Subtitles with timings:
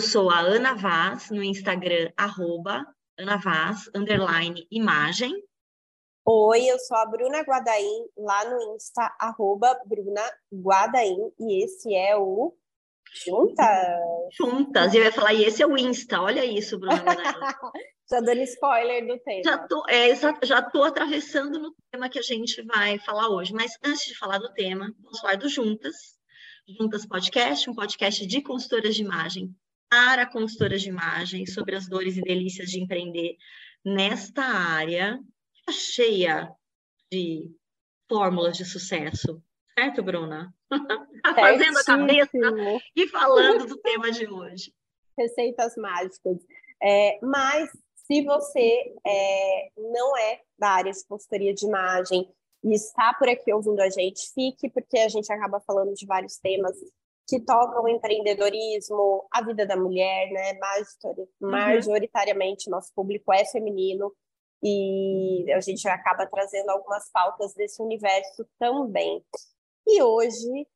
[0.00, 2.86] Eu sou a Ana Vaz, no Instagram, arroba
[3.18, 5.30] Ana Vaz, underline, imagem.
[6.24, 12.16] Oi, eu sou a Bruna Guadaim, lá no Insta, arroba Bruna Guadaim, e esse é
[12.16, 12.56] o
[13.12, 13.68] Juntas.
[14.32, 16.94] Juntas, eu ia falar, e esse é o Insta, olha isso, Bruna
[18.10, 19.42] já dando spoiler do tema.
[19.44, 20.14] Já tô, é,
[20.46, 24.38] já tô atravessando no tema que a gente vai falar hoje, mas antes de falar
[24.38, 26.18] do tema, vamos falar do Juntas.
[26.66, 29.54] Juntas Podcast, um podcast de consultoras de imagem
[29.90, 33.36] para consultoras de imagem sobre as dores e delícias de empreender
[33.84, 35.18] nesta área
[35.68, 36.50] cheia
[37.10, 37.50] de
[38.08, 39.42] fórmulas de sucesso.
[39.76, 40.54] Certo, Bruna?
[41.34, 42.30] Fazendo a cabeça
[42.94, 44.72] e falando do tema de hoje.
[45.18, 46.38] Receitas mágicas.
[46.82, 52.28] É, mas se você é, não é da área de consultoria de imagem
[52.62, 56.36] e está por aqui ouvindo a gente, fique, porque a gente acaba falando de vários
[56.36, 56.76] temas
[57.30, 60.58] que tocam o empreendedorismo, a vida da mulher, né?
[61.40, 61.48] Uhum.
[61.48, 62.72] Majoritariamente, uhum.
[62.72, 64.12] nosso público é feminino
[64.60, 69.24] e a gente acaba trazendo algumas pautas desse universo também.
[69.86, 70.66] E hoje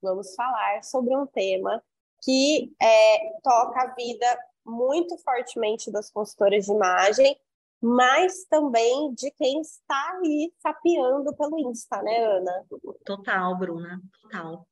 [0.00, 1.82] vamos falar sobre um tema
[2.22, 7.36] que é, toca a vida muito fortemente das consultoras de imagem,
[7.82, 12.64] mas também de quem está aí sapeando pelo Insta, né, Ana?
[13.04, 14.64] Total, Bruna, total.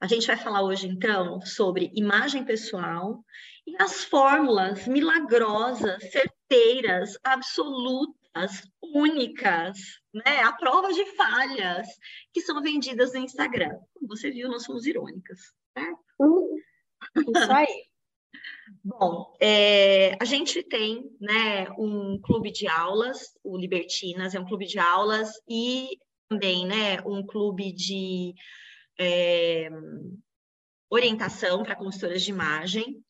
[0.00, 3.24] A gente vai falar hoje, então, sobre imagem pessoal
[3.66, 9.78] e as fórmulas milagrosas, certeiras, absolutas, únicas,
[10.14, 10.40] né?
[10.42, 11.86] A prova de falhas
[12.32, 13.76] que são vendidas no Instagram.
[13.94, 15.38] Como você viu, nós somos irônicas,
[15.76, 16.00] certo?
[16.18, 16.56] Uhum.
[17.16, 17.66] Isso aí.
[18.84, 24.66] Bom, é, a gente tem né, um clube de aulas, o Libertinas é um clube
[24.66, 28.34] de aulas e também né, um clube de
[28.98, 29.70] é,
[30.90, 33.02] orientação para consultoras de imagem.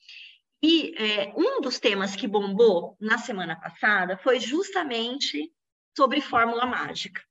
[0.63, 5.53] E é, um dos temas que bombou na semana passada foi justamente
[5.97, 7.23] sobre fórmula mágica.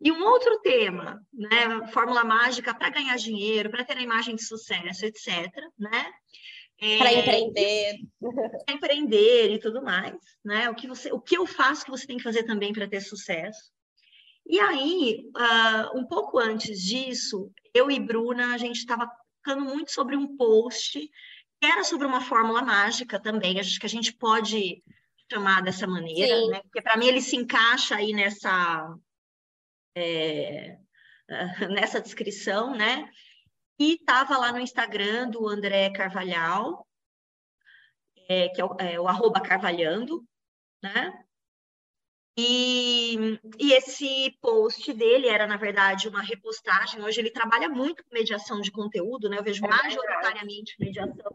[0.00, 4.44] E um outro tema, né, fórmula mágica para ganhar dinheiro, para ter a imagem de
[4.44, 6.12] sucesso, etc., né?
[6.80, 7.98] É, para empreender.
[8.66, 10.68] Para empreender e tudo mais, né?
[10.68, 13.00] O que, você, o que eu faço que você tem que fazer também para ter
[13.00, 13.70] sucesso.
[14.46, 19.10] E aí, uh, um pouco antes disso, eu e Bruna, a gente estava
[19.44, 21.10] falando muito sobre um post
[21.60, 24.82] que era sobre uma fórmula mágica também, acho que a gente pode
[25.32, 26.48] chamar dessa maneira, Sim.
[26.50, 26.60] né?
[26.62, 28.94] Porque para mim ele se encaixa aí nessa
[29.96, 30.76] é,
[31.70, 33.08] nessa descrição, né?
[33.78, 36.86] E estava lá no Instagram do André Carvalhal,
[38.28, 40.24] é, que é o, é o arroba carvalhando,
[40.82, 41.12] né?
[42.36, 47.02] E, e, esse post dele era, na verdade, uma repostagem.
[47.02, 49.38] Hoje ele trabalha muito com mediação de conteúdo, né?
[49.38, 51.34] Eu vejo é majoritariamente mediação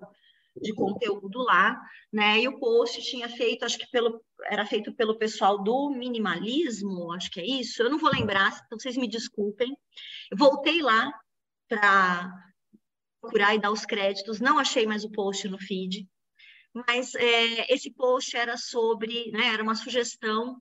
[0.60, 1.80] de conteúdo lá,
[2.12, 2.40] né?
[2.40, 7.30] E o post tinha feito, acho que pelo, era feito pelo pessoal do minimalismo, acho
[7.30, 7.84] que é isso.
[7.84, 9.78] Eu não vou lembrar, então vocês me desculpem.
[10.32, 11.12] Eu voltei lá
[11.68, 12.34] para
[13.22, 16.08] procurar e dar os créditos, não achei mais o post no feed,
[16.74, 19.48] mas é, esse post era sobre, né?
[19.54, 20.60] Era uma sugestão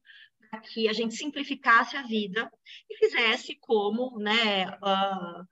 [0.50, 2.50] para que a gente simplificasse a vida
[2.88, 5.46] e fizesse como né, uh,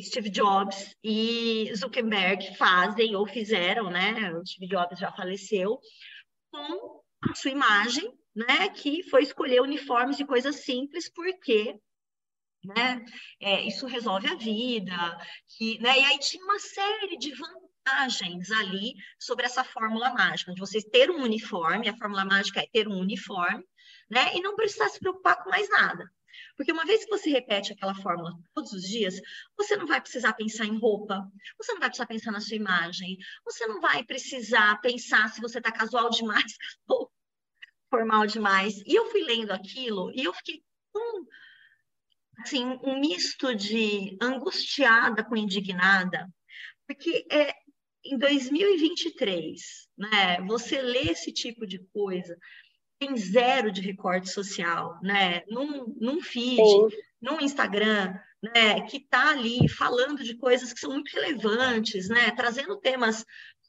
[0.00, 4.32] Steve Jobs e Zuckerberg fazem ou fizeram, né?
[4.32, 5.78] O Steve Jobs já faleceu,
[6.50, 8.68] com a sua imagem, né?
[8.70, 11.78] Que foi escolher uniformes e coisas simples, porque
[12.64, 13.04] né?
[13.40, 14.94] É, isso resolve a vida,
[15.48, 15.98] que, né?
[15.98, 21.10] E aí tinha uma série de vantagens ali sobre essa fórmula mágica, de você ter
[21.10, 23.64] um uniforme, a fórmula mágica é ter um uniforme,
[24.12, 24.36] né?
[24.36, 26.04] E não precisar se preocupar com mais nada.
[26.54, 29.18] Porque uma vez que você repete aquela fórmula todos os dias,
[29.56, 33.16] você não vai precisar pensar em roupa, você não vai precisar pensar na sua imagem,
[33.42, 36.56] você não vai precisar pensar se você está casual demais
[36.86, 37.10] ou
[37.88, 38.82] formal demais.
[38.84, 40.62] E eu fui lendo aquilo e eu fiquei
[42.40, 46.28] assim, um misto de angustiada com indignada,
[46.86, 47.54] porque é,
[48.04, 52.36] em 2023, né, você lê esse tipo de coisa,
[53.02, 55.42] tem zero de recorte social, né?
[55.48, 56.88] Num, num feed, Sim.
[57.20, 58.80] num Instagram, né?
[58.82, 62.30] Que está ali falando de coisas que são muito relevantes, né?
[62.30, 63.24] Trazendo temas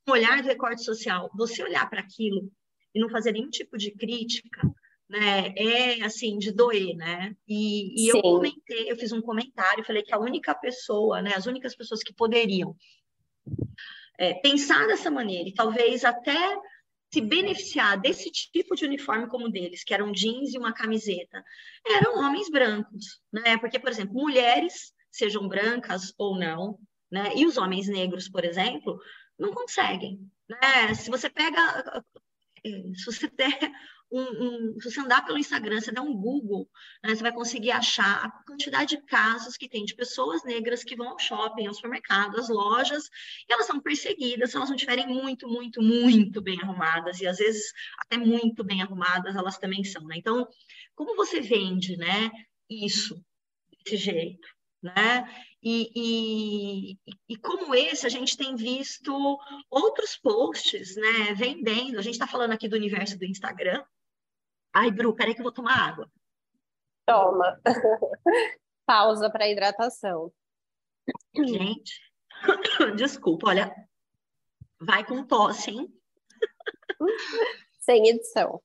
[0.06, 1.32] com olhar de recorte social.
[1.36, 2.52] Você olhar para aquilo
[2.94, 4.62] e não fazer nenhum tipo de crítica,
[5.10, 5.52] né?
[5.58, 7.36] É assim de doer, né?
[7.48, 11.34] E, e eu comentei, eu fiz um comentário, falei que a única pessoa, né?
[11.36, 12.76] As únicas pessoas que poderiam
[14.20, 16.56] é, pensar dessa maneira e talvez até
[17.14, 21.46] se beneficiar desse tipo de uniforme como deles, que eram jeans e uma camiseta,
[21.86, 23.56] eram homens brancos, né?
[23.60, 26.80] Porque, por exemplo, mulheres, sejam brancas ou não,
[27.12, 27.32] né?
[27.36, 29.00] E os homens negros, por exemplo,
[29.38, 30.28] não conseguem.
[30.50, 30.96] Né?
[30.96, 32.04] Se você pega,
[32.96, 33.60] se você der
[34.14, 36.70] um, um, se você andar pelo Instagram, você der um Google,
[37.04, 40.96] né, você vai conseguir achar a quantidade de casos que tem de pessoas negras que
[40.96, 43.10] vão ao shopping, ao supermercado, às lojas,
[43.50, 47.40] e elas são perseguidas se elas não estiverem muito, muito, muito bem arrumadas, e às
[47.40, 50.16] vezes até muito bem arrumadas elas também são, né?
[50.18, 50.48] Então,
[50.94, 52.30] como você vende, né,
[52.70, 53.20] isso
[53.84, 54.48] desse jeito?
[54.82, 55.26] Né?
[55.64, 56.98] E, e,
[57.30, 59.40] e, como esse, a gente tem visto
[59.70, 61.98] outros posts, né, vendendo.
[61.98, 63.82] A gente está falando aqui do universo do Instagram,
[64.74, 66.12] Ai, Bru, peraí que eu vou tomar água.
[67.06, 67.62] Toma.
[68.86, 70.32] Pausa para hidratação.
[71.36, 72.00] Gente,
[72.96, 73.74] desculpa, olha,
[74.80, 75.94] vai com tosse, hein?
[77.80, 78.62] Sem edição.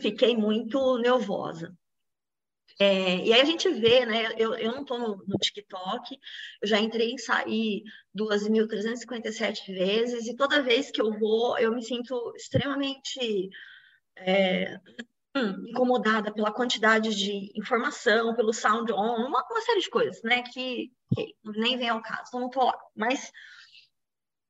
[0.00, 1.74] Fiquei muito nervosa.
[2.78, 4.32] É, e aí a gente vê, né?
[4.38, 6.18] Eu, eu não estou no, no, TikTok,
[6.62, 7.82] eu já entrei e saí
[8.16, 13.50] 2.357 vezes, e toda vez que eu vou, eu me sinto extremamente
[14.20, 14.78] é,
[15.36, 20.42] hum, incomodada pela quantidade de informação, pelo sound on, uma, uma série de coisas, né?
[20.42, 22.78] Que, que, nem vem ao caso, não tô lá.
[22.94, 23.32] Mas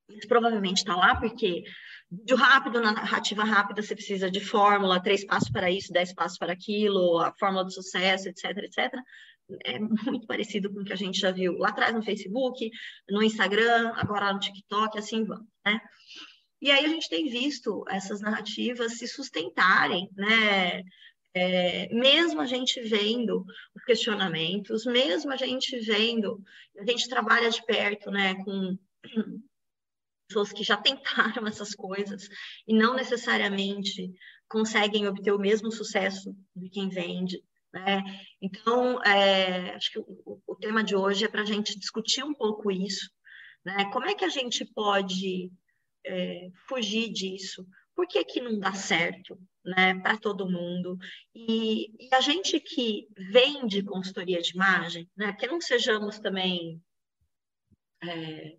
[0.08, 1.64] isso provavelmente está lá porque
[2.10, 6.38] vídeo rápido, na narrativa rápida, você precisa de fórmula, três passos para isso, dez passos
[6.38, 8.92] para aquilo, a fórmula do sucesso, etc, etc.
[9.64, 12.68] É muito parecido com o que a gente já viu lá atrás no Facebook,
[13.08, 15.80] no Instagram, agora no TikTok, assim vamos, né?
[16.60, 20.82] E aí a gente tem visto essas narrativas se sustentarem, né?
[21.32, 26.42] É, mesmo a gente vendo os questionamentos, mesmo a gente vendo,
[26.76, 28.76] a gente trabalha de perto, né, com
[30.28, 32.28] pessoas que já tentaram essas coisas
[32.66, 34.10] e não necessariamente
[34.48, 37.42] conseguem obter o mesmo sucesso de quem vende,
[37.72, 38.02] né?
[38.42, 42.34] Então, é, acho que o, o, tema de hoje é para a gente discutir um
[42.34, 43.08] pouco isso,
[43.64, 43.88] né?
[43.92, 45.52] Como é que a gente pode
[46.06, 47.66] é, fugir disso?
[47.94, 50.96] Por que, que não dá certo né, para todo mundo?
[51.34, 56.80] E, e, a gente que vende consultoria de imagem, né, que não sejamos também
[58.02, 58.56] é,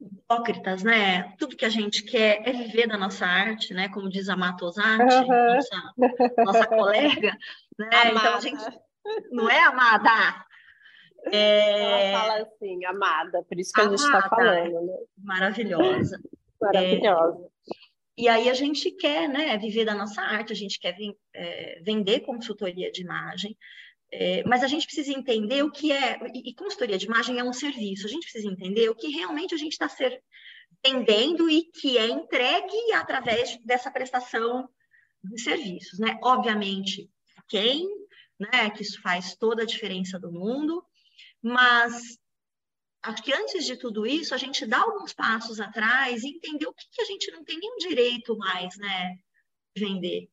[0.00, 1.34] hipócritas, né?
[1.38, 3.88] Tudo que a gente quer é viver da nossa arte, né?
[3.88, 5.54] Como diz a Matosati, uhum.
[5.54, 5.94] nossa,
[6.38, 7.36] nossa colega,
[7.78, 7.88] né?
[7.92, 8.18] Amada.
[8.18, 8.80] Então a gente
[9.30, 10.44] não é amada.
[11.32, 12.10] É...
[12.10, 14.94] Ela fala assim, amada, por isso que amada, a gente está falando, né?
[15.18, 16.20] Maravilhosa.
[16.64, 17.44] Maravilhosa.
[17.44, 17.54] É,
[18.16, 20.96] e aí a gente quer né, viver da nossa arte, a gente quer
[21.34, 23.56] é, vender consultoria de imagem,
[24.12, 27.44] é, mas a gente precisa entender o que é, e, e, consultoria de imagem é
[27.44, 29.88] um serviço, a gente precisa entender o que realmente a gente está
[30.84, 34.68] vendendo e que é entregue através dessa prestação
[35.24, 36.18] de serviços, né?
[36.22, 37.10] Obviamente,
[37.48, 37.88] quem,
[38.38, 40.84] né, que isso faz toda a diferença do mundo,
[41.42, 42.18] mas
[43.04, 46.72] acho que antes de tudo isso, a gente dá alguns passos atrás e entender o
[46.72, 49.16] que, que a gente não tem nenhum direito mais, né,
[49.76, 50.28] de vender.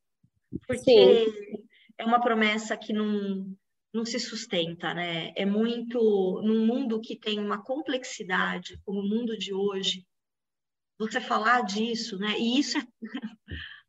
[0.66, 1.66] Porque Sim.
[1.98, 3.56] é uma promessa que não,
[3.94, 5.34] não se sustenta, né?
[5.36, 10.06] É muito num mundo que tem uma complexidade, como o mundo de hoje,
[10.98, 12.38] você falar disso, né?
[12.38, 12.82] E isso é,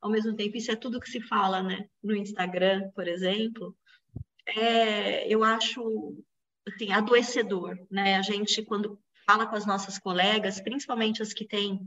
[0.01, 1.89] ao mesmo tempo, isso é tudo que se fala, né?
[2.03, 3.77] No Instagram, por exemplo,
[4.47, 6.17] é, eu acho
[6.67, 8.17] assim, adoecedor, né?
[8.17, 11.81] A gente, quando fala com as nossas colegas, principalmente as que têm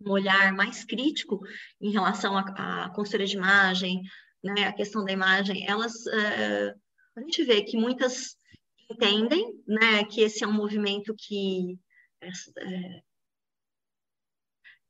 [0.00, 1.40] um olhar mais crítico
[1.80, 4.02] em relação à, consultoria de imagem,
[4.42, 6.80] né, a questão da imagem, elas, uh,
[7.16, 8.36] a gente vê que muitas
[8.90, 11.78] entendem, né, que esse é um movimento que
[12.20, 12.28] é,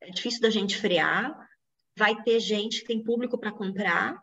[0.00, 1.34] é, difícil da gente frear,
[1.96, 4.20] vai ter gente tem público para comprar,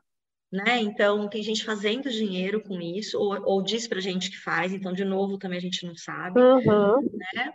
[0.51, 0.79] né?
[0.79, 4.91] Então, tem gente fazendo dinheiro com isso, ou, ou diz para gente que faz, então,
[4.91, 7.01] de novo, também a gente não sabe, uhum.
[7.35, 7.53] né?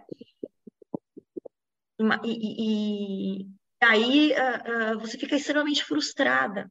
[2.24, 3.46] E, e, e
[3.80, 6.70] aí uh, uh, você fica extremamente frustrada,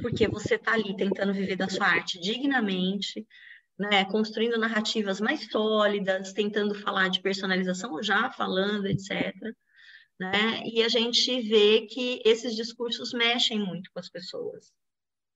[0.00, 3.26] porque você está ali tentando viver da sua arte dignamente,
[3.78, 4.04] né?
[4.04, 9.34] Construindo narrativas mais sólidas, tentando falar de personalização, já falando, etc.
[10.20, 10.62] Né?
[10.64, 14.72] E a gente vê que esses discursos mexem muito com as pessoas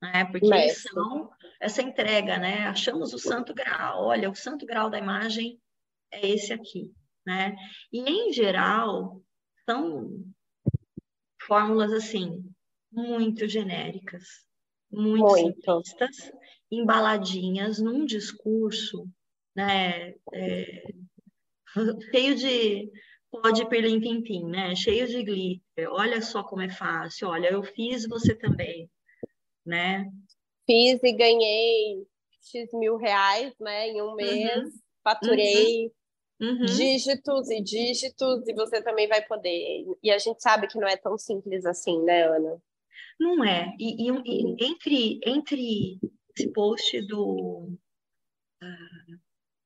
[0.00, 0.24] né?
[0.26, 2.66] Porque eles são essa entrega, né?
[2.66, 5.60] Achamos o santo grau, olha, o santo grau da imagem
[6.10, 6.92] é esse aqui,
[7.26, 7.56] né?
[7.92, 9.22] E em geral
[9.64, 10.24] são
[11.42, 12.44] fórmulas assim
[12.90, 14.24] muito genéricas,
[14.90, 15.56] muito, muito.
[15.56, 16.32] simplistas,
[16.70, 19.06] embaladinhas num discurso,
[19.54, 20.14] né?
[20.32, 20.82] É,
[22.14, 22.90] cheio de
[23.30, 24.74] pode perlim pim, pim né?
[24.74, 25.90] Cheio de glitter.
[25.90, 27.28] Olha só como é fácil.
[27.28, 28.88] Olha, eu fiz, você também
[29.68, 30.10] né?
[30.66, 32.06] Fiz e ganhei
[32.42, 33.88] X mil reais, né?
[33.88, 34.70] Em um mês, uhum.
[35.04, 35.92] faturei
[36.40, 36.64] uhum.
[36.64, 39.84] dígitos e dígitos, e você também vai poder.
[40.02, 42.60] E a gente sabe que não é tão simples assim, né, Ana?
[43.20, 43.74] Não é.
[43.78, 45.98] E, e, e entre, entre
[46.36, 47.68] esse post do,
[48.62, 49.18] uh,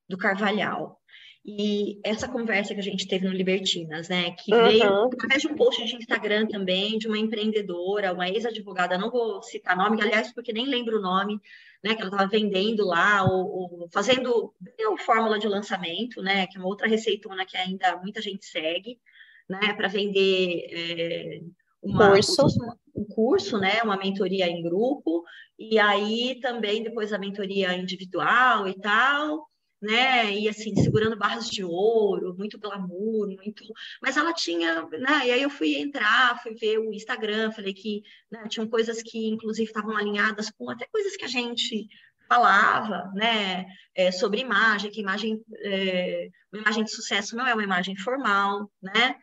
[0.09, 1.02] do Carvalhal
[1.45, 4.65] e essa conversa que a gente teve no Libertinas, né, que uhum.
[4.65, 9.43] veio através de um post de Instagram também, de uma empreendedora, uma ex-advogada, não vou
[9.43, 11.41] citar nome, aliás, porque nem lembro o nome,
[11.83, 16.57] né, que ela estava vendendo lá, ou, ou fazendo a fórmula de lançamento, né, que
[16.57, 19.01] é uma outra receitona que ainda muita gente segue,
[19.49, 21.41] né, para vender é,
[21.83, 22.47] uma, curso.
[22.95, 25.25] um curso, né, uma mentoria em grupo,
[25.59, 29.51] e aí também depois a mentoria individual e tal,
[29.83, 30.33] né?
[30.33, 33.65] E assim, segurando barras de ouro, muito glamour, muito.
[34.01, 35.27] Mas ela tinha, né?
[35.27, 39.29] E aí eu fui entrar, fui ver o Instagram, falei que né, tinham coisas que,
[39.29, 41.89] inclusive, estavam alinhadas com até coisas que a gente
[42.29, 43.67] falava, né?
[43.95, 48.71] É, sobre imagem, que imagem, é, uma imagem de sucesso não é uma imagem formal,
[48.81, 49.17] né?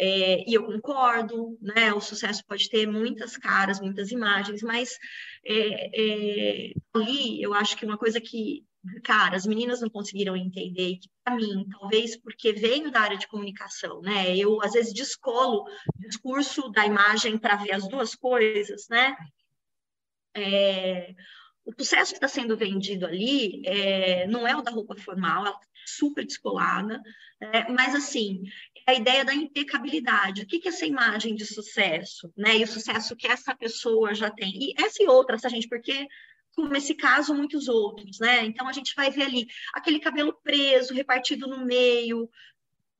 [0.00, 1.92] É, e eu concordo, né?
[1.92, 4.96] O sucesso pode ter muitas caras, muitas imagens, mas
[5.44, 8.64] é, é, ali eu acho que uma coisa que
[9.02, 13.28] cara, as meninas não conseguiram entender que para mim, talvez porque venho da área de
[13.28, 14.36] comunicação, né?
[14.36, 19.16] Eu às vezes descolo o discurso da imagem para ver as duas coisas, né?
[20.34, 21.14] É,
[21.64, 25.52] o sucesso que está sendo vendido ali é, não é o da roupa formal, ela
[25.52, 27.00] tá super descolada,
[27.40, 28.42] é, mas assim,
[28.86, 30.42] é a ideia da impecabilidade.
[30.42, 32.56] O que, que é essa imagem de sucesso, né?
[32.56, 34.50] E o sucesso que essa pessoa já tem.
[34.50, 36.06] E essa e outra, essa gente, porque
[36.58, 38.44] como esse caso, muitos outros, né?
[38.44, 42.28] Então a gente vai ver ali aquele cabelo preso, repartido no meio,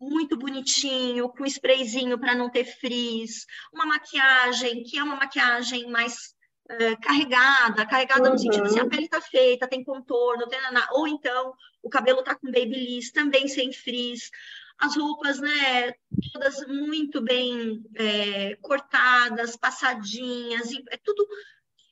[0.01, 6.37] muito bonitinho, com sprayzinho para não ter frizz, uma maquiagem que é uma maquiagem mais
[6.71, 8.35] uh, carregada, carregada uhum.
[8.35, 10.61] no sentido assim, a pele está feita, tem contorno, tem
[10.93, 14.31] ou então o cabelo está com babyliss, também sem frizz,
[14.79, 15.93] as roupas, né,
[16.33, 21.27] todas muito bem é, cortadas, passadinhas, é tudo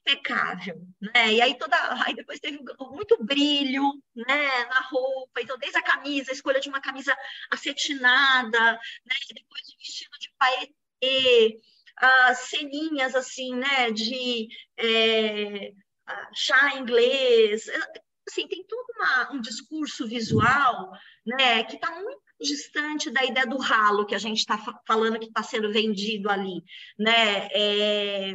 [0.06, 1.34] impecável, né?
[1.34, 3.82] E aí toda, aí depois teve muito brilho,
[4.14, 5.40] né, na roupa.
[5.40, 7.16] Então desde a camisa, a escolha de uma camisa
[7.50, 9.16] acetinada, né?
[9.34, 11.60] Depois o vestido de paetê,
[11.96, 14.48] as ceninhas assim, né, de
[14.78, 15.72] é,
[16.34, 17.68] chá inglês,
[18.28, 20.92] assim tem todo uma, um discurso visual,
[21.24, 25.26] né, que está muito distante da ideia do ralo que a gente está falando que
[25.26, 26.62] está sendo vendido ali,
[26.98, 27.48] né?
[27.50, 28.34] É,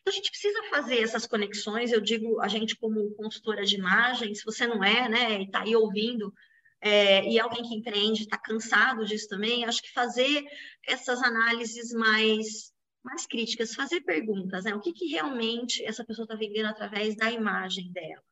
[0.00, 1.92] então, a gente precisa fazer essas conexões.
[1.92, 5.62] Eu digo, a gente, como consultora de imagem, se você não é, né, e está
[5.62, 6.32] aí ouvindo,
[6.80, 10.44] é, e alguém que empreende está cansado disso também, acho que fazer
[10.86, 12.72] essas análises mais,
[13.02, 14.74] mais críticas, fazer perguntas, né?
[14.74, 18.22] O que, que realmente essa pessoa está vendendo através da imagem dela,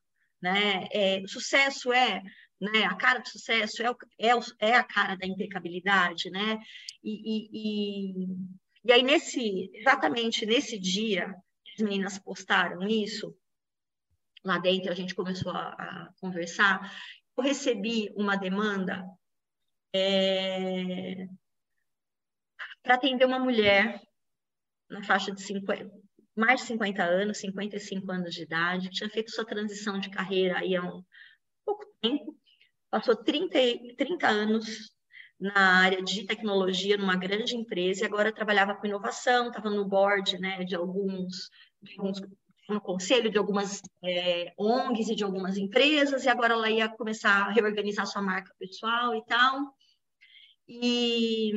[0.41, 0.87] né?
[0.91, 2.21] É, sucesso é
[2.63, 2.85] né?
[2.85, 6.59] A cara do sucesso é, o, é, o, é, a cara da impecabilidade, né?
[7.03, 8.27] E, e, e,
[8.85, 11.33] e aí, nesse, exatamente nesse dia,
[11.75, 13.35] as meninas postaram isso,
[14.43, 16.91] lá dentro a gente começou a, a conversar,
[17.35, 19.03] eu recebi uma demanda
[19.95, 21.27] é,
[22.81, 24.01] para atender uma mulher
[24.89, 25.91] na faixa de 50,
[26.35, 30.75] mais de 50 anos, 55 anos de idade, tinha feito sua transição de carreira aí
[30.75, 31.03] há um
[31.65, 32.37] pouco tempo,
[32.89, 33.57] passou 30,
[33.97, 34.92] 30 anos
[35.43, 40.39] na área de tecnologia numa grande empresa e agora trabalhava com inovação, estava no board
[40.39, 41.49] né, de alguns,
[41.81, 42.21] de alguns
[42.69, 47.47] no conselho de algumas é, ONGs e de algumas empresas, e agora ela ia começar
[47.47, 49.75] a reorganizar sua marca pessoal e tal.
[50.65, 51.51] E,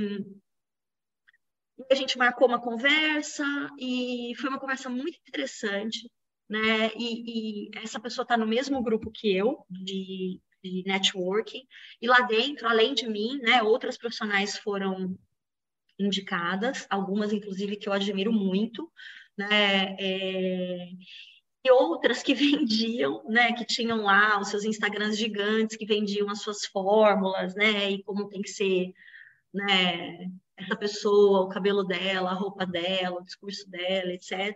[1.78, 3.44] e a gente marcou uma conversa,
[3.78, 6.10] e foi uma conversa muito interessante,
[6.48, 6.90] né?
[6.96, 11.66] E, e essa pessoa está no mesmo grupo que eu, de de networking.
[12.00, 15.16] E lá dentro, além de mim, né, outras profissionais foram
[15.98, 18.90] indicadas, algumas, inclusive, que eu admiro muito,
[19.36, 19.96] né?
[19.98, 20.88] É,
[21.64, 23.52] e outras que vendiam, né?
[23.52, 27.90] Que tinham lá os seus Instagrams gigantes, que vendiam as suas fórmulas, né?
[27.90, 28.92] E como tem que ser,
[29.52, 30.30] né?
[30.56, 34.54] Essa pessoa, o cabelo dela, a roupa dela, o discurso dela, etc.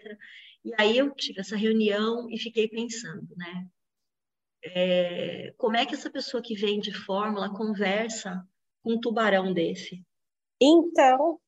[0.65, 3.67] E aí eu tive essa reunião e fiquei pensando, né?
[4.63, 8.47] É, como é que essa pessoa que vem de fórmula conversa
[8.83, 10.03] com um tubarão desse?
[10.61, 11.39] Então,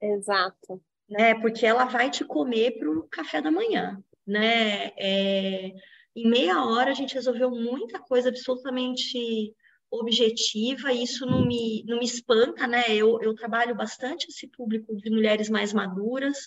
[0.00, 0.82] exato.
[1.08, 1.34] Né?
[1.40, 4.92] Porque ela vai te comer para o café da manhã, né?
[4.96, 5.72] É,
[6.14, 9.54] em meia hora a gente resolveu muita coisa absolutamente
[9.90, 12.84] objetiva, e isso não me, não me espanta, né?
[12.90, 16.46] Eu, eu trabalho bastante esse público de mulheres mais maduras,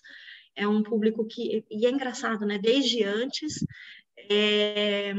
[0.55, 2.57] é um público que, e é engraçado, né?
[2.57, 3.65] Desde antes,
[4.29, 5.13] é...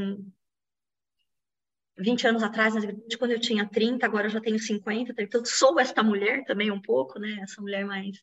[1.97, 2.75] 20 anos atrás,
[3.19, 6.81] quando eu tinha 30, agora eu já tenho 50, então sou esta mulher também um
[6.81, 7.39] pouco, né?
[7.41, 8.21] Essa mulher mais.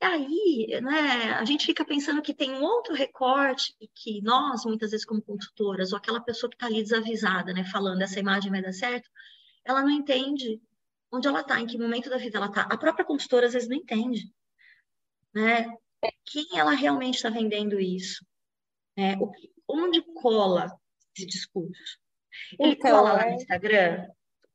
[0.00, 4.90] E aí, né, a gente fica pensando que tem um outro recorte que nós, muitas
[4.90, 8.62] vezes, como consultoras, ou aquela pessoa que está ali desavisada, né, falando essa imagem vai
[8.62, 9.08] dar certo,
[9.64, 10.60] ela não entende
[11.12, 12.62] onde ela está, em que momento da vida ela está.
[12.62, 14.32] A própria consultora, às vezes, não entende,
[15.32, 15.66] né?
[16.24, 18.26] Quem ela realmente está vendendo isso?
[18.96, 19.16] Né?
[19.18, 19.30] O,
[19.72, 20.66] onde cola
[21.16, 21.98] esse discurso?
[22.58, 24.06] Ele então, cola lá no é Instagram,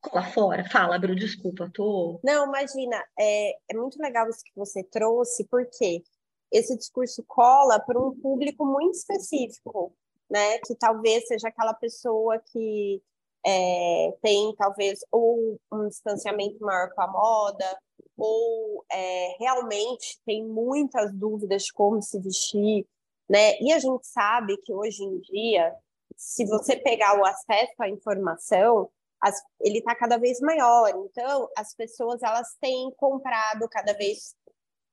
[0.01, 2.19] cola fora, fala, Bru, desculpa, tô.
[2.23, 6.03] Não, imagina, é, é muito legal isso que você trouxe, porque
[6.51, 9.93] esse discurso cola para um público muito específico,
[10.29, 10.59] né?
[10.59, 13.01] Que talvez seja aquela pessoa que
[13.45, 17.79] é, tem talvez ou um distanciamento maior com a moda,
[18.17, 22.87] ou é, realmente tem muitas dúvidas de como se vestir,
[23.29, 23.59] né?
[23.59, 25.73] E a gente sabe que hoje em dia
[26.17, 28.89] se você pegar o acesso à informação,
[29.21, 30.89] as, ele está cada vez maior.
[30.89, 34.35] Então, as pessoas elas têm comprado cada vez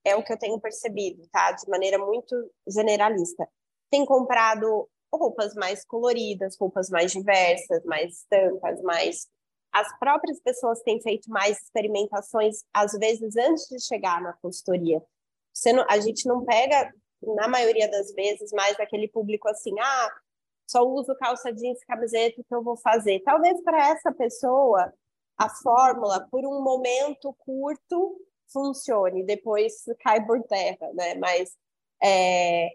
[0.03, 1.51] é o que eu tenho percebido, tá?
[1.51, 2.35] De maneira muito
[2.67, 3.49] generalista.
[3.89, 9.27] Tem comprado roupas mais coloridas, roupas mais diversas, mais estampas, mais
[9.71, 15.03] as próprias pessoas têm feito mais experimentações às vezes antes de chegar na consultoria.
[15.73, 16.93] Não, a gente não pega
[17.35, 20.11] na maioria das vezes mais aquele público assim, ah,
[20.67, 23.21] só uso calça jeans e camiseta que eu vou fazer.
[23.21, 24.93] Talvez para essa pessoa
[25.37, 28.19] a fórmula, por um momento curto,
[28.51, 31.15] funcione, depois cai por terra, né?
[31.15, 31.55] Mas
[32.01, 32.69] é,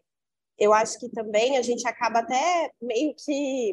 [0.58, 3.72] eu acho que também a gente acaba até meio que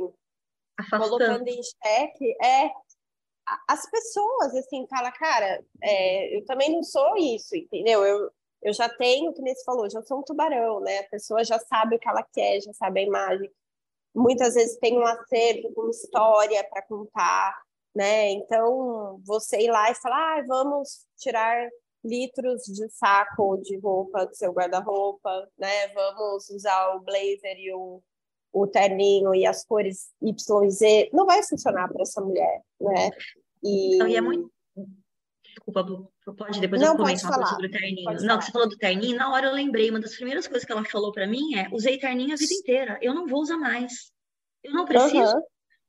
[0.79, 1.09] Afastando.
[1.09, 2.71] colocando em xeque é,
[3.67, 8.03] as pessoas, assim, fala, cara, é, eu também não sou isso, entendeu?
[8.05, 10.99] Eu, eu já tenho, que nem falou, já sou um tubarão, né?
[10.99, 13.51] A pessoa já sabe o que ela quer, já sabe a imagem
[14.17, 17.61] muitas vezes tem um acervo com história para contar,
[17.95, 18.31] né?
[18.31, 21.69] Então, você ir lá e falar, ah, vamos tirar
[22.03, 25.87] litros de saco de roupa do seu guarda-roupa, né?
[25.89, 28.01] Vamos usar o blazer e o,
[28.51, 31.09] o terninho e as cores Y e Z.
[31.13, 33.11] Não vai funcionar para essa mulher, né?
[33.63, 33.97] E...
[33.97, 34.51] Não, e é muito...
[35.57, 35.83] Desculpa,
[36.37, 38.03] pode depois não, eu comentar sobre o terninho.
[38.03, 38.41] Pode não, falar.
[38.41, 41.11] você falou do terninho, na hora eu lembrei, uma das primeiras coisas que ela falou
[41.11, 44.11] para mim é, usei terninho a vida inteira, eu não vou usar mais.
[44.63, 45.41] Eu não preciso, uhum.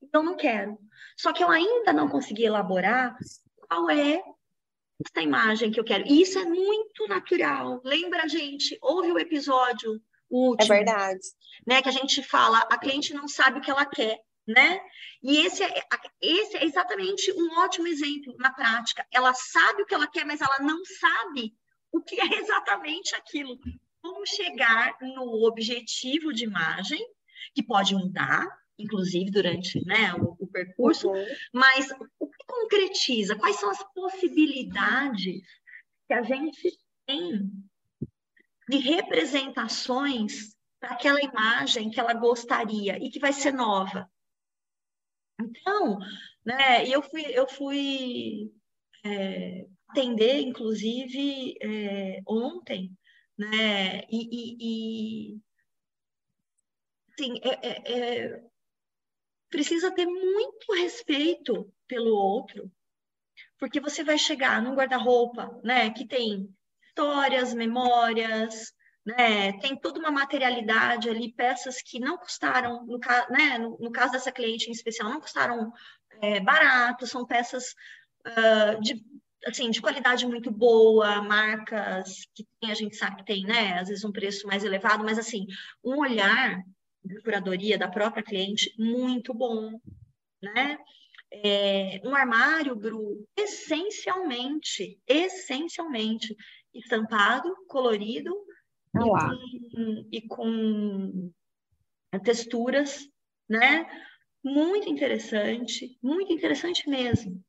[0.02, 0.78] então não quero.
[1.18, 3.14] Só que eu ainda não consegui elaborar
[3.68, 4.22] qual é
[5.04, 6.04] essa imagem que eu quero.
[6.06, 7.82] E isso é muito natural.
[7.84, 10.00] Lembra, gente, houve o episódio
[10.30, 10.72] o último.
[10.72, 11.20] É verdade.
[11.66, 14.80] Né, que a gente fala, a cliente não sabe o que ela quer, né?
[15.22, 15.74] E esse é,
[16.20, 19.06] esse é exatamente um ótimo exemplo na prática.
[19.12, 21.54] Ela sabe o que ela quer, mas ela não sabe
[21.92, 23.58] o que é exatamente aquilo.
[24.00, 27.00] Como chegar no objetivo de imagem,
[27.54, 28.46] que pode mudar,
[28.78, 31.26] inclusive durante né, o, o percurso, uhum.
[31.52, 33.36] mas o que concretiza?
[33.36, 35.42] Quais são as possibilidades
[36.06, 37.50] que a gente tem
[38.68, 44.08] de representações para aquela imagem que ela gostaria e que vai ser nova?
[45.40, 45.98] Então,
[46.44, 48.52] né, eu fui, eu fui
[49.04, 52.90] é, atender, inclusive, é, ontem,
[53.36, 55.40] né, e, e, e
[57.12, 58.48] assim, é, é, é
[59.50, 62.70] precisa ter muito respeito pelo outro,
[63.58, 68.72] porque você vai chegar num guarda-roupa, né, que tem histórias, memórias,
[69.08, 72.98] né, tem toda uma materialidade ali, peças que não custaram, no,
[73.30, 75.72] né, no, no caso dessa cliente em especial, não custaram
[76.20, 77.74] é, barato, são peças
[78.26, 79.02] uh, de
[79.46, 83.88] assim, de qualidade muito boa, marcas que tem, a gente sabe que tem, né, às
[83.88, 85.46] vezes um preço mais elevado, mas assim,
[85.82, 86.62] um olhar
[87.02, 89.80] de curadoria da própria cliente muito bom,
[90.42, 90.76] né?
[91.30, 96.34] É, um armário, Bru, essencialmente, essencialmente
[96.74, 98.34] estampado, colorido
[99.02, 101.32] ah, e, com, e com
[102.22, 103.08] texturas,
[103.48, 103.86] né?
[104.44, 107.42] Muito interessante, muito interessante mesmo.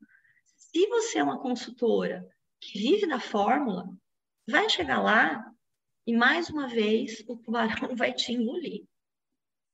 [0.58, 2.28] Se você é uma consultora
[2.60, 3.88] que vive da fórmula,
[4.48, 5.44] vai chegar lá
[6.06, 8.84] e mais uma vez o tubarão vai te engolir.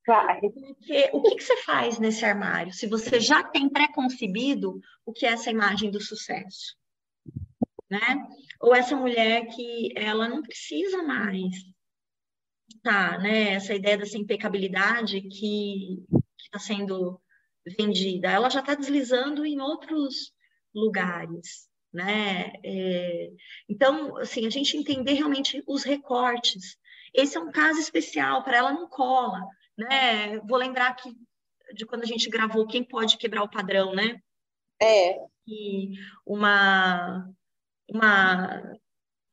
[0.06, 0.40] Vai.
[0.40, 5.26] Porque o que, que, você faz nesse armário se você já tem pré-concebido o que
[5.26, 6.78] é essa imagem do sucesso?
[7.90, 8.00] Né?
[8.60, 11.54] Ou essa mulher que ela não precisa mais
[12.82, 13.54] tá, né?
[13.54, 16.04] Essa ideia dessa impecabilidade que
[16.40, 17.20] está sendo
[17.78, 20.34] vendida, ela já está deslizando em outros
[20.74, 22.54] lugares, né?
[22.64, 23.32] É,
[23.70, 26.78] então, assim, a gente entender realmente os recortes.
[27.14, 29.40] Esse é um caso especial, para ela não cola
[29.78, 30.40] né?
[30.40, 31.14] Vou lembrar que
[31.74, 34.20] de quando a gente gravou Quem Pode Quebrar o Padrão, né?
[34.82, 35.18] É.
[35.48, 35.92] E
[36.26, 37.30] uma,
[37.90, 38.78] uma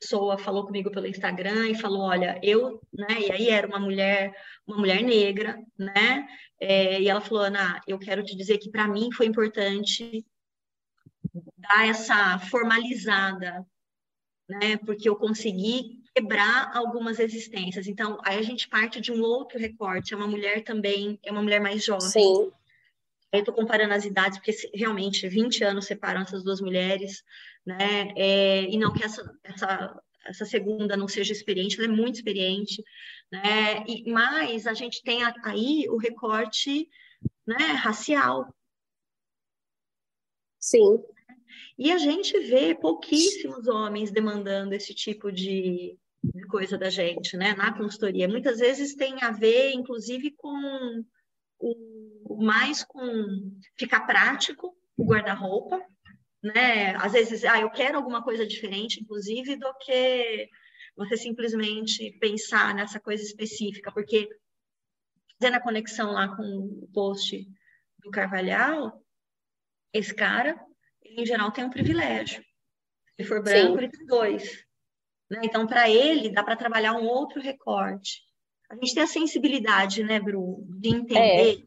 [0.01, 3.21] pessoa falou comigo pelo Instagram e falou, olha, eu, né?
[3.21, 4.35] E aí era uma mulher,
[4.67, 6.27] uma mulher negra, né?
[6.61, 10.25] É, e ela falou, Ana, eu quero te dizer que para mim foi importante
[11.57, 13.65] dar essa formalizada,
[14.49, 14.77] né?
[14.79, 17.87] Porque eu consegui quebrar algumas existências.
[17.87, 20.13] Então, aí a gente parte de um outro recorte.
[20.13, 22.09] É uma mulher também, é uma mulher mais jovem.
[22.09, 22.51] Sim.
[23.33, 27.25] Eu estou comparando as idades, porque realmente 20 anos separam essas duas mulheres,
[27.65, 28.13] né?
[28.17, 32.83] É, e não que essa, essa, essa segunda não seja experiente, ela é muito experiente,
[33.31, 33.85] né?
[33.89, 36.89] E, mas a gente tem aí o recorte
[37.47, 38.55] né, racial.
[40.59, 41.03] Sim.
[41.79, 45.99] E a gente vê pouquíssimos homens demandando esse tipo de,
[46.49, 48.29] coisa da gente, né, na consultoria.
[48.29, 51.05] Muitas vezes tem a ver, inclusive, com
[51.59, 52.02] o
[52.41, 53.03] mais com
[53.79, 55.81] ficar prático, o guarda-roupa,
[56.43, 56.95] né?
[56.97, 60.49] Às vezes, ah, eu quero alguma coisa diferente, inclusive, do que
[60.97, 64.29] você simplesmente pensar nessa coisa específica, porque
[65.41, 67.47] fazendo a conexão lá com o post
[67.99, 69.03] do Carvalhal,
[69.93, 70.59] esse cara,
[71.03, 72.43] ele, em geral, tem um privilégio.
[73.17, 73.79] Se for branco, Sim.
[73.79, 74.65] ele tem dois.
[75.31, 75.41] Né?
[75.45, 78.23] Então, para ele, dá para trabalhar um outro recorte.
[78.71, 81.63] A gente tem a sensibilidade, né, Bru, de entender é.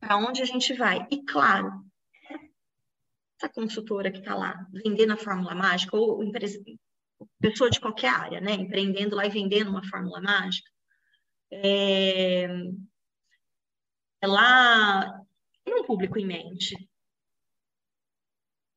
[0.00, 1.06] Para onde a gente vai.
[1.10, 1.84] E, claro,
[3.36, 6.58] essa consultora que está lá vendendo a fórmula mágica, ou empresa,
[7.38, 10.70] pessoa de qualquer área, né, empreendendo lá e vendendo uma fórmula mágica,
[11.52, 12.48] é,
[14.20, 15.24] ela
[15.64, 16.76] tem um público em mente.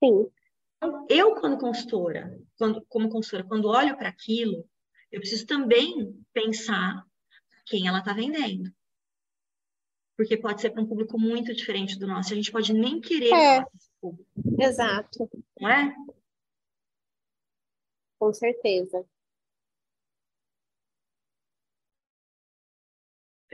[0.03, 0.29] Sim.
[0.77, 4.67] Então, eu, quando consultora, quando, como consultora, quando olho para aquilo,
[5.11, 7.05] eu preciso também pensar
[7.65, 8.69] quem ela está vendendo.
[10.15, 12.33] Porque pode ser para um público muito diferente do nosso.
[12.33, 13.65] A gente pode nem querer é.
[13.99, 14.25] público.
[14.59, 15.29] Exato.
[15.59, 15.95] Não é?
[18.19, 19.05] Com certeza.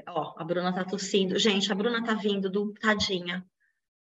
[0.07, 1.37] Ó, a Bruna tá tossindo.
[1.37, 3.45] Gente, a Bruna tá vindo do tadinha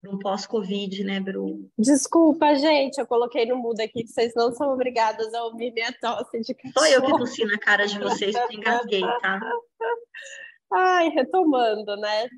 [0.10, 1.70] um pós-Covid, né, Bru?
[1.78, 5.94] Desculpa, gente, eu coloquei no mudo aqui que vocês não são obrigadas a ouvir minha
[5.94, 6.74] tosse de cachorro.
[6.80, 9.40] Só eu que tossi na cara de vocês que engasguei, tá?
[10.72, 12.30] Ai, retomando, né?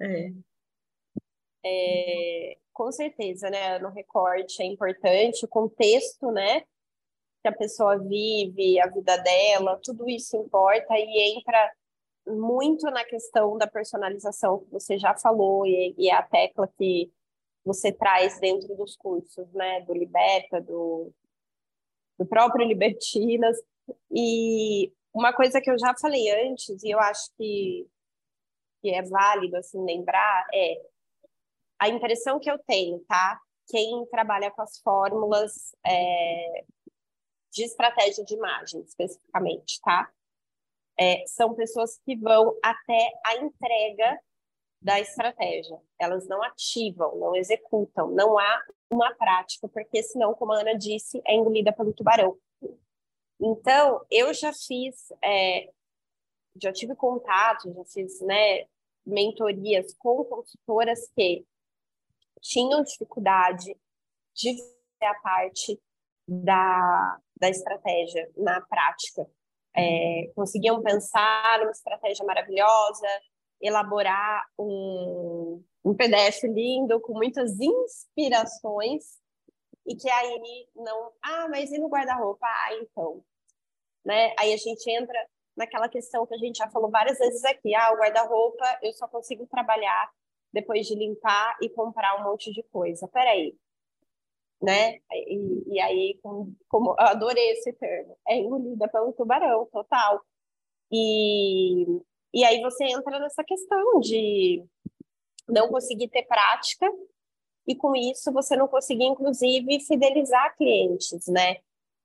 [0.00, 0.32] É.
[1.64, 2.58] é.
[2.72, 3.78] Com certeza, né?
[3.78, 6.60] No recorte é importante, o contexto, né?
[7.42, 11.72] Que a pessoa vive, a vida dela, tudo isso importa e entra
[12.26, 17.12] muito na questão da personalização que você já falou e, e é a tecla que
[17.64, 21.12] você traz dentro dos cursos, né, do Liberta, do,
[22.18, 23.56] do próprio Libertinas.
[24.10, 27.86] E uma coisa que eu já falei antes, e eu acho que,
[28.80, 30.82] que é válido assim lembrar, é
[31.78, 33.40] a impressão que eu tenho, tá?
[33.68, 36.64] Quem trabalha com as fórmulas é,
[37.50, 40.10] de estratégia de imagem, especificamente, tá?
[40.98, 44.20] é, são pessoas que vão até a entrega
[44.80, 45.78] da estratégia.
[45.98, 51.22] Elas não ativam, não executam, não há uma prática, porque senão, como a Ana disse,
[51.26, 52.36] é engolida pelo tubarão.
[53.42, 55.68] Então, eu já fiz, é,
[56.60, 58.66] já tive contato, já fiz né,
[59.04, 61.44] mentorias com consultoras que
[62.40, 63.76] tinham dificuldade
[64.34, 65.80] de fazer a parte
[66.26, 69.28] da, da estratégia na prática
[69.74, 73.06] é, conseguiam pensar uma estratégia maravilhosa,
[73.60, 79.20] elaborar um, um PDF lindo com muitas inspirações
[79.86, 82.46] e que aí não, ah, mas e no guarda-roupa?
[82.46, 83.24] Ah, então,
[84.04, 84.34] né?
[84.38, 85.18] Aí a gente entra
[85.56, 89.06] naquela questão que a gente já falou várias vezes aqui, ah, o guarda-roupa eu só
[89.06, 90.10] consigo trabalhar
[90.52, 93.08] depois de limpar e comprar um monte de coisa.
[93.08, 93.56] Peraí,
[94.62, 94.98] né?
[95.12, 100.22] E, e aí, como, como, eu adorei esse termo, é engolida pelo tubarão, total.
[100.90, 101.84] E,
[102.32, 104.64] e aí você entra nessa questão de
[105.48, 106.86] não conseguir ter prática
[107.66, 111.56] e com isso você não conseguir, inclusive, fidelizar clientes, né?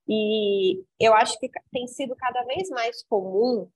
[0.08, 3.70] E eu acho que tem sido cada vez mais comum,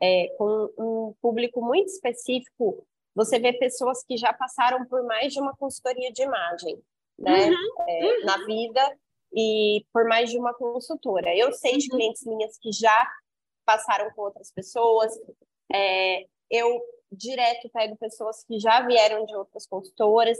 [0.00, 5.40] é, com um público muito específico, você vê pessoas que já passaram por mais de
[5.40, 6.80] uma consultoria de imagem
[7.18, 8.24] né, uhum, é, uhum.
[8.24, 8.98] na vida
[9.32, 11.34] e por mais de uma consultora.
[11.36, 11.98] Eu sei de uhum.
[11.98, 13.10] clientes minhas que já
[13.64, 15.12] passaram com outras pessoas.
[15.72, 20.38] É, eu direto pego pessoas que já vieram de outras consultoras.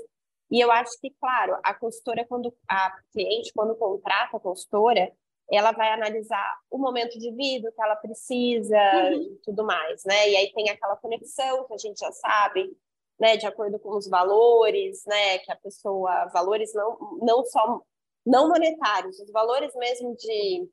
[0.51, 5.13] E eu acho que, claro, a consultora, quando a cliente, quando contrata a consultora,
[5.51, 9.23] ela vai analisar o momento de vida, o que ela precisa uhum.
[9.23, 10.29] e tudo mais, né?
[10.29, 12.77] E aí tem aquela conexão que a gente já sabe,
[13.19, 17.83] né, de acordo com os valores, né, que a pessoa, valores não, não só
[18.25, 20.69] não monetários, os valores mesmo de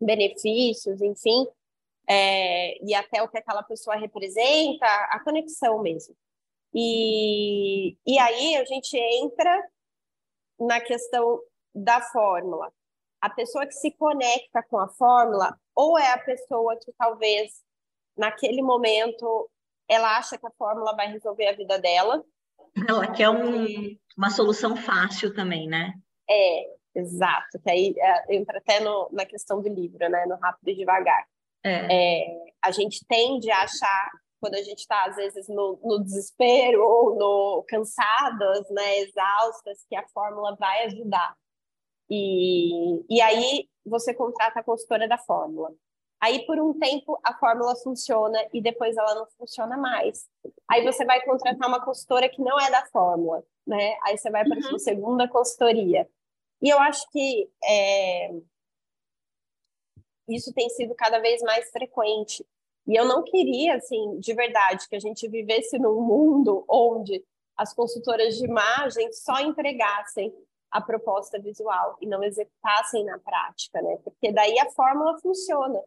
[0.00, 1.46] benefícios, enfim,
[2.08, 6.14] é, e até o que aquela pessoa representa, a conexão mesmo.
[6.72, 9.68] E, e aí a gente entra
[10.58, 11.40] na questão
[11.74, 12.72] da fórmula.
[13.20, 17.52] A pessoa que se conecta com a fórmula, ou é a pessoa que talvez
[18.16, 19.50] naquele momento
[19.88, 22.24] ela acha que a fórmula vai resolver a vida dela.
[22.88, 25.92] Ela quer um, uma solução fácil também, né?
[26.28, 27.58] É, exato.
[27.62, 30.26] Que aí é, entra até no, na questão do livro, né?
[30.26, 31.26] No Rápido e Devagar.
[31.64, 32.22] É.
[32.22, 32.26] É,
[32.62, 37.16] a gente tende a achar, quando a gente está, às vezes, no, no, desespero ou
[37.16, 41.34] no cansadas, né, exaustas, que a fórmula vai ajudar.
[42.10, 45.72] E, e aí você contrata a consultora da fórmula.
[46.20, 50.28] Aí, por um tempo, a fórmula funciona e depois ela não funciona mais.
[50.68, 53.96] Aí você vai contratar uma consultora que não é da fórmula, né?
[54.04, 54.68] Aí você vai para a uhum.
[54.70, 56.06] sua segunda consultoria.
[56.60, 58.30] E eu acho que é...
[60.28, 62.44] isso tem sido cada vez mais frequente.
[62.86, 67.24] E eu não queria, assim, de verdade, que a gente vivesse num mundo onde
[67.56, 70.34] as consultoras de imagem só entregassem
[70.70, 73.98] a proposta visual e não executassem na prática, né?
[74.04, 75.80] Porque daí a fórmula funciona.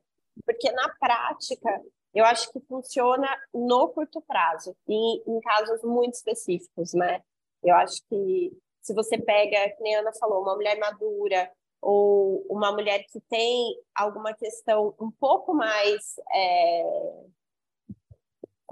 [0.46, 1.82] Porque na prática,
[2.14, 7.22] eu acho que funciona no curto prazo e em casos muito específicos, né?
[7.64, 11.50] Eu acho que se você pega, nem a Ana falou, uma mulher madura
[11.82, 16.84] ou uma mulher que tem alguma questão um pouco mais é,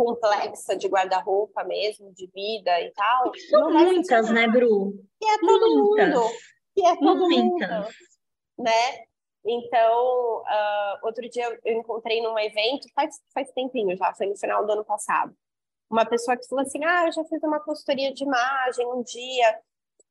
[0.01, 3.31] complexa de guarda-roupa mesmo, de vida e tal.
[3.49, 4.93] São muitas, né, Bru?
[5.19, 6.09] Que é todo muitas.
[6.09, 6.29] mundo.
[6.73, 7.69] Que é todo muitas.
[7.69, 7.87] mundo.
[8.57, 9.03] Né?
[9.45, 14.65] Então, uh, outro dia eu encontrei num evento, faz, faz tempinho já, foi no final
[14.65, 15.35] do ano passado,
[15.89, 19.59] uma pessoa que falou assim, ah, eu já fiz uma consultoria de imagem um dia,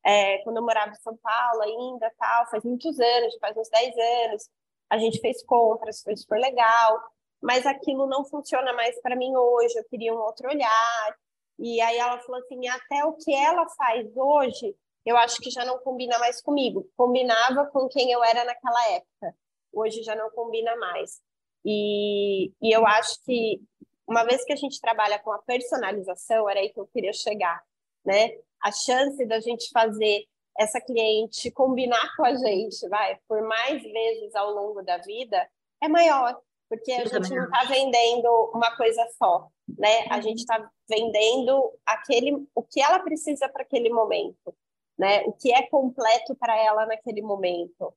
[0.05, 3.95] é, quando eu morava em São Paulo ainda, tal, faz muitos anos, faz uns 10
[4.29, 4.49] anos,
[4.89, 7.01] a gente fez compras, foi super legal,
[7.41, 11.17] mas aquilo não funciona mais para mim hoje, eu queria um outro olhar,
[11.59, 14.75] e aí ela falou assim, até o que ela faz hoje
[15.05, 16.87] eu acho que já não combina mais comigo.
[16.95, 19.35] Combinava com quem eu era naquela época.
[19.73, 21.19] Hoje já não combina mais.
[21.65, 23.61] E, e eu acho que
[24.07, 27.63] uma vez que a gente trabalha com a personalização, era aí que eu queria chegar,
[28.05, 28.31] né?
[28.61, 30.25] A chance da gente fazer
[30.57, 35.49] essa cliente combinar com a gente, vai, por mais vezes ao longo da vida,
[35.81, 36.39] é maior,
[36.71, 40.05] porque a gente não está vendendo uma coisa só, né?
[40.09, 44.55] A gente está vendendo aquele, o que ela precisa para aquele momento
[45.01, 45.23] né?
[45.23, 47.91] O que é completo para ela naquele momento,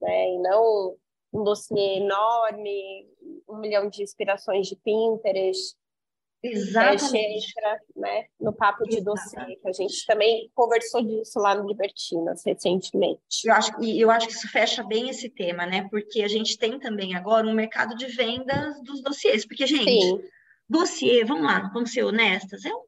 [0.00, 0.30] né?
[0.30, 0.96] E não
[1.32, 3.08] um dossiê enorme,
[3.48, 5.76] um milhão de inspirações de Pinterest.
[6.52, 7.48] Exatamente.
[7.48, 12.42] Entra, né, no papo de dossiê, que a gente também conversou disso lá no Libertinas
[12.44, 13.20] recentemente.
[13.44, 15.88] Eu acho, e eu acho que isso fecha bem esse tema, né?
[15.90, 19.46] Porque a gente tem também agora um mercado de vendas dos dossiês.
[19.46, 20.20] Porque, gente, Sim.
[20.68, 22.82] dossiê, vamos lá, vamos ser honestas, é um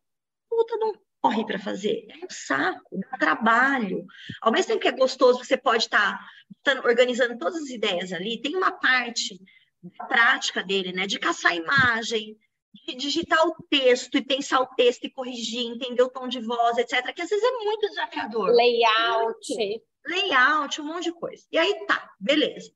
[0.48, 2.06] puta de um corre para fazer.
[2.10, 4.06] É um saco, dá trabalho.
[4.40, 6.18] Ao mesmo tempo que é gostoso, você pode estar
[6.62, 9.38] tá, organizando todas as ideias ali, tem uma parte
[9.82, 11.06] da prática dele, né?
[11.06, 12.36] De caçar imagem,
[12.74, 16.78] de digitar o texto e pensar o texto e corrigir, entender o tom de voz,
[16.78, 18.50] etc., que às vezes é muito desafiador.
[18.50, 19.82] Layout.
[20.06, 21.44] Layout, um monte de coisa.
[21.50, 22.72] E aí tá, beleza.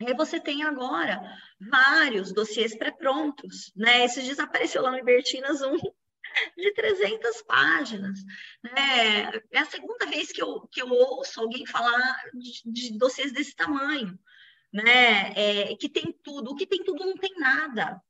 [0.00, 1.20] E aí você tem agora
[1.58, 4.04] vários dossiês pré-prontos, né?
[4.04, 5.76] Esses dias apareceu lá no Ibertinas um
[6.56, 8.18] de 300 páginas.
[8.62, 9.40] Né?
[9.50, 13.54] É a segunda vez que eu, que eu ouço alguém falar de, de dossiês desse
[13.56, 14.18] tamanho,
[14.70, 15.32] né?
[15.34, 16.50] É, que tem tudo.
[16.50, 18.00] O que tem tudo não tem nada.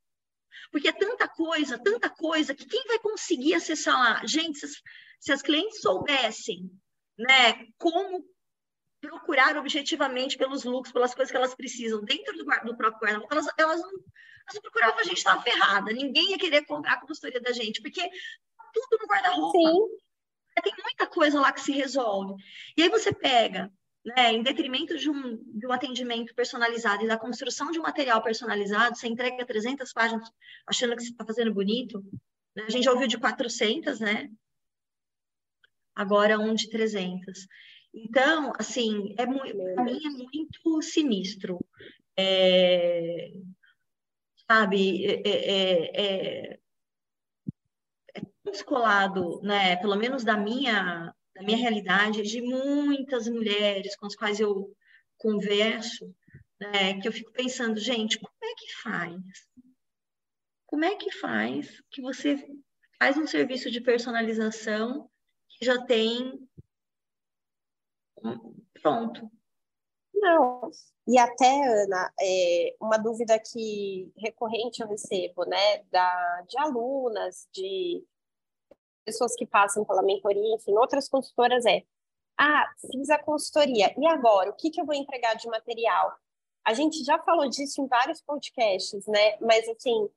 [0.70, 4.26] Porque é tanta coisa, tanta coisa, que quem vai conseguir acessar lá?
[4.26, 4.80] Gente, se,
[5.20, 6.70] se as clientes soubessem
[7.18, 8.24] né, como
[9.00, 13.46] procurar objetivamente pelos looks, pelas coisas que elas precisam dentro do, do próprio guarda-roupa, elas,
[13.58, 13.90] elas não
[14.46, 15.92] mas procurava a gente estava ferrada.
[15.92, 18.08] Ninguém ia querer comprar a consultoria da gente, porque
[18.72, 19.96] tudo no guarda-roupa.
[20.62, 22.34] Tem muita coisa lá que se resolve.
[22.76, 23.70] E aí você pega,
[24.06, 28.22] né, em detrimento de um, de um atendimento personalizado e da construção de um material
[28.22, 30.30] personalizado, você entrega 300 páginas
[30.64, 32.04] achando que você está fazendo bonito.
[32.54, 32.62] Né?
[32.68, 34.30] A gente já ouviu de 400, né?
[35.92, 37.48] Agora um de 300.
[37.92, 41.58] Então, assim, é para mim é muito sinistro.
[42.16, 43.32] É,
[44.48, 46.60] sabe, é, é, é,
[48.14, 54.16] é descolado, né, pelo menos da minha, da minha realidade, de muitas mulheres com as
[54.16, 54.74] quais eu
[55.18, 56.14] converso,
[56.58, 59.20] né, que eu fico pensando, gente, como é que faz?
[60.66, 62.48] Como é que faz que você
[62.98, 65.10] faz um serviço de personalização
[65.50, 66.48] que já tem
[68.80, 69.30] pronto.
[70.14, 70.70] Não.
[71.06, 78.02] E até, Ana, é, uma dúvida que recorrente eu recebo, né, da, de alunas, de
[79.06, 81.82] pessoas que passam pela mentoria, enfim, outras consultoras é,
[82.38, 84.50] ah, fiz a consultoria, e agora?
[84.50, 86.12] O que, que eu vou entregar de material?
[86.66, 89.38] A gente já falou disso em vários podcasts, né?
[89.40, 90.10] Mas, assim,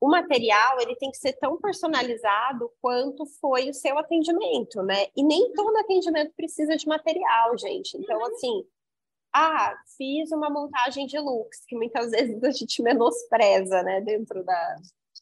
[0.00, 5.06] o material ele tem que ser tão personalizado quanto foi o seu atendimento, né?
[5.14, 7.96] E nem todo atendimento precisa de material, gente.
[7.98, 8.26] Então, uhum.
[8.26, 8.66] assim,
[9.32, 14.76] ah, fiz uma montagem de looks, que muitas vezes a gente menospreza, né, dentro da,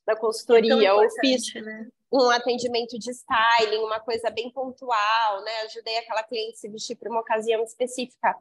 [0.07, 1.88] da consultoria, é ou fiz né?
[2.12, 5.61] Um atendimento de styling, uma coisa bem pontual, né?
[5.62, 8.37] Ajudei aquela cliente a se vestir para uma ocasião específica.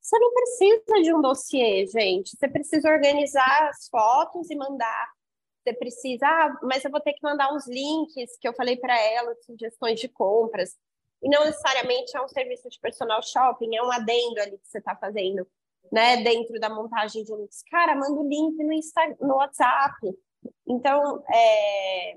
[0.00, 2.36] Você não precisa de um dossiê, gente.
[2.36, 5.10] Você precisa organizar as fotos e mandar
[5.62, 8.98] você precisa, ah, mas eu vou ter que mandar uns links que eu falei para
[8.98, 10.76] ela, sugestões de compras.
[11.22, 14.78] E não necessariamente é um serviço de personal shopping, é um adendo ali que você
[14.78, 15.46] está fazendo,
[15.92, 16.16] né?
[16.22, 17.62] Dentro da montagem de links.
[17.70, 19.94] Cara, manda o link no, no WhatsApp.
[20.66, 22.16] Então, é,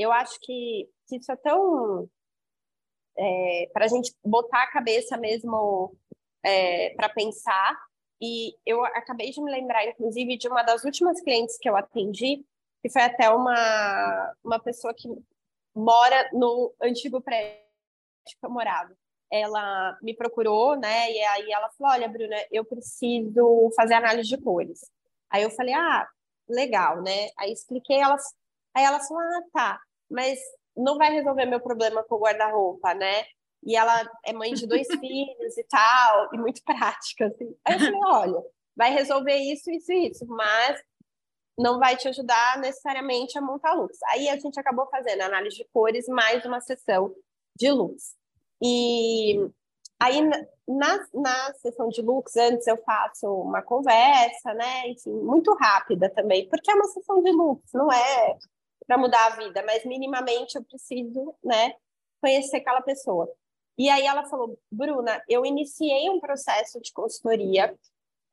[0.00, 2.08] eu acho que, que isso é tão.
[3.16, 5.94] É, para a gente botar a cabeça mesmo
[6.42, 7.78] é, para pensar.
[8.22, 12.44] E eu acabei de me lembrar, inclusive, de uma das últimas clientes que eu atendi,
[12.82, 15.08] que foi até uma, uma pessoa que
[15.74, 17.56] mora no antigo prédio
[18.26, 18.94] que eu morava.
[19.32, 21.10] Ela me procurou, né?
[21.10, 24.80] E aí ela falou: Olha, Bruna, eu preciso fazer análise de cores.
[25.30, 26.06] Aí eu falei: Ah,
[26.48, 27.28] legal, né?
[27.38, 28.16] Aí expliquei, ela,
[28.74, 30.38] aí ela falou: Ah, tá, mas
[30.76, 33.24] não vai resolver meu problema com o guarda-roupa, né?
[33.62, 37.54] E ela é mãe de dois filhos e tal, e muito prática, assim.
[37.64, 38.42] Aí eu falei: Olha,
[38.76, 40.80] vai resolver isso, isso e isso, mas
[41.58, 43.98] não vai te ajudar necessariamente a montar looks.
[44.08, 47.14] Aí a gente acabou fazendo análise de cores mais uma sessão
[47.56, 48.14] de looks.
[48.62, 49.46] E
[50.00, 50.22] aí
[50.66, 54.88] na, na sessão de looks, antes eu faço uma conversa, né?
[54.88, 58.38] Enfim, muito rápida também, porque é uma sessão de looks, não é
[58.90, 61.74] para mudar a vida, mas minimamente eu preciso, né,
[62.20, 63.32] conhecer aquela pessoa.
[63.78, 67.72] E aí ela falou, Bruna, eu iniciei um processo de consultoria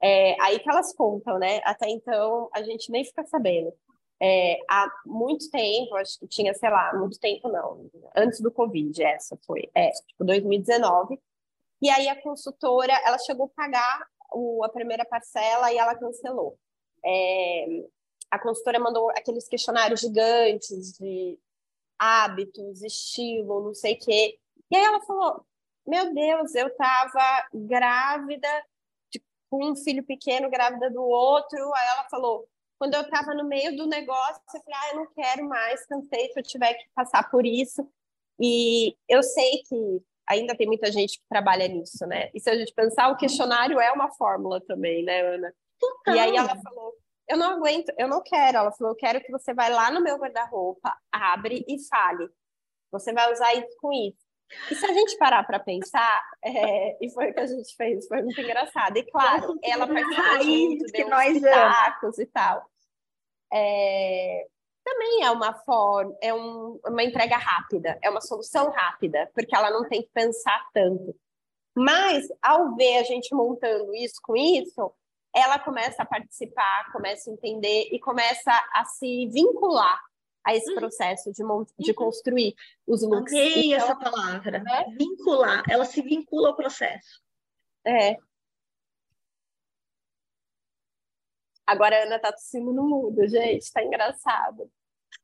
[0.02, 1.62] é, aí que elas contam, né?
[1.64, 3.72] Até então a gente nem fica sabendo.
[4.20, 9.04] É, há muito tempo, acho que tinha, sei lá, muito tempo não, antes do Covid,
[9.04, 11.20] essa foi, é, tipo 2019.
[11.84, 16.58] E aí a consultora, ela chegou a pagar o, a primeira parcela e ela cancelou.
[17.06, 17.86] É,
[18.32, 21.40] a consultora mandou aqueles questionários gigantes de
[21.98, 24.40] hábitos, estilo, não sei o quê.
[24.70, 25.46] E aí ela falou:
[25.86, 28.48] Meu Deus, eu estava grávida
[29.50, 31.58] com um filho pequeno, grávida do outro.
[31.74, 35.08] Aí ela falou: quando eu estava no meio do negócio, eu falei: ah, eu não
[35.14, 37.88] quero mais, cansei se eu tiver que passar por isso.
[38.40, 42.30] E eu sei que ainda tem muita gente que trabalha nisso, né?
[42.34, 45.54] E se a gente pensar, o questionário é uma fórmula também, né, Ana?
[45.80, 46.16] Total.
[46.16, 46.94] E aí ela falou:
[47.28, 48.58] eu não aguento, eu não quero.
[48.58, 52.30] Ela falou: eu quero que você vá lá no meu guarda-roupa, abre e fale.
[52.92, 54.26] Você vai usar isso com isso.
[54.72, 58.08] E se a gente parar para pensar, é, e foi o que a gente fez,
[58.08, 58.96] foi muito engraçado.
[58.98, 62.66] E claro, ela participou muito, deu nós tacos e tal.
[63.52, 64.48] É,
[64.86, 69.70] também é uma forma, é um, uma entrega rápida, é uma solução rápida, porque ela
[69.70, 71.14] não tem que pensar tanto.
[71.76, 74.94] Mas, ao ver a gente montando isso com isso,
[75.38, 80.02] ela começa a participar, começa a entender e começa a se vincular
[80.44, 80.78] a esse uhum.
[80.78, 81.44] processo de,
[81.78, 81.96] de uhum.
[81.96, 82.56] construir
[82.88, 83.34] os looks.
[83.34, 84.86] Amei então, essa palavra, né?
[84.98, 87.22] vincular, ela se vincula ao processo.
[87.86, 88.18] É.
[91.66, 94.72] Agora a Ana tá tossindo no mudo, gente, tá engraçado.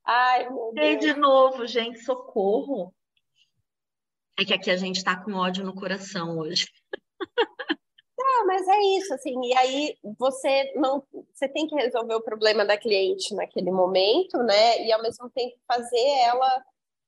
[0.03, 0.87] Ai, meu Deus.
[0.87, 2.93] E de novo, gente, socorro.
[4.37, 6.67] É que aqui a gente tá com ódio no coração hoje.
[8.45, 11.03] mas é isso, assim, e aí você não,
[11.33, 14.85] você tem que resolver o problema da cliente naquele momento, né?
[14.85, 16.63] E ao mesmo tempo fazer ela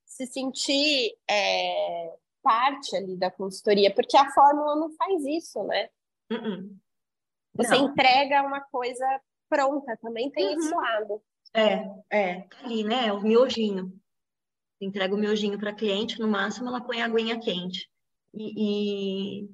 [0.06, 5.90] se sentir é, parte ali da consultoria, porque a fórmula não faz isso, né?
[6.32, 6.76] Uh -uh.
[7.56, 7.90] Você não.
[7.90, 10.60] entrega uma coisa pronta, também tem uhum.
[10.60, 11.22] esse lado.
[11.54, 13.12] É, é, tá ali, né?
[13.14, 13.94] O miojinho.
[14.80, 17.90] Entrega o miojinho para cliente, no máximo ela põe a aguinha quente.
[18.34, 19.50] E, e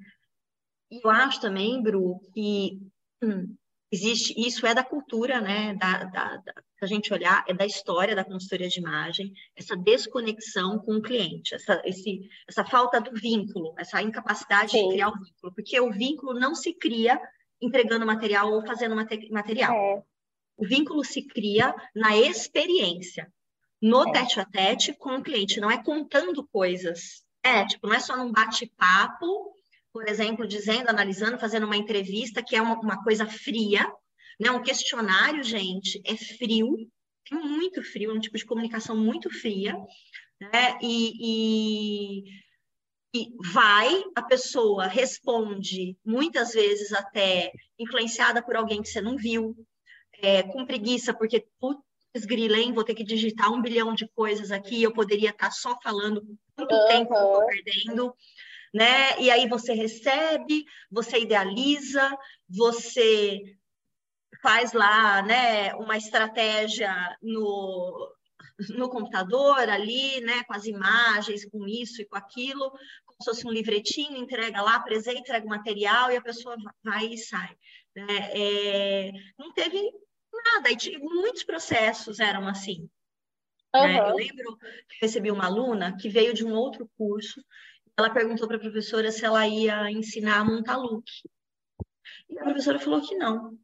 [0.92, 2.78] e eu acho também, Bru, que
[3.22, 3.56] hum,
[3.90, 8.14] existe, isso é da cultura, né, da, da, da, a gente olhar, é da história
[8.14, 13.74] da consultoria de imagem, essa desconexão com o cliente, essa, esse, essa falta do vínculo,
[13.78, 14.82] essa incapacidade Sim.
[14.82, 17.18] de criar o um vínculo, porque o vínculo não se cria
[17.60, 18.94] entregando material ou fazendo
[19.30, 19.74] material.
[19.74, 20.02] É.
[20.58, 23.32] O vínculo se cria na experiência.
[23.80, 24.12] no é.
[24.12, 27.24] tete a tete com o cliente, não é contando coisas.
[27.42, 29.54] É, tipo, não é só num bate-papo,
[29.92, 33.86] por exemplo, dizendo, analisando, fazendo uma entrevista, que é uma, uma coisa fria,
[34.40, 34.50] né?
[34.50, 36.76] Um questionário, gente, é frio,
[37.30, 39.76] é muito frio, é um tipo de comunicação muito fria,
[40.40, 40.78] né?
[40.80, 42.24] E, e,
[43.14, 49.54] e vai, a pessoa responde, muitas vezes até influenciada por alguém que você não viu,
[50.22, 54.82] é, com preguiça, porque, putz, grila, vou ter que digitar um bilhão de coisas aqui,
[54.82, 56.22] eu poderia estar só falando
[56.54, 56.88] quanto uhum.
[56.88, 58.14] tempo eu estou perdendo,
[58.72, 59.20] né?
[59.20, 62.16] E aí você recebe, você idealiza,
[62.48, 63.40] você
[64.42, 68.12] faz lá, né, uma estratégia no,
[68.70, 72.70] no computador ali, né, com as imagens, com isso e com aquilo,
[73.06, 77.06] como se fosse um livretinho, entrega lá, apresenta, entrega o material e a pessoa vai
[77.06, 77.56] e sai.
[77.94, 78.30] Né?
[78.32, 79.80] É, não teve
[80.32, 82.88] nada, e muitos processos eram assim.
[83.74, 83.82] Uhum.
[83.82, 84.00] Né?
[84.00, 87.42] Eu lembro que recebi uma aluna que veio de um outro curso,
[87.98, 91.04] ela perguntou para a professora se ela ia ensinar a montar look.
[92.28, 93.58] E a professora falou que não,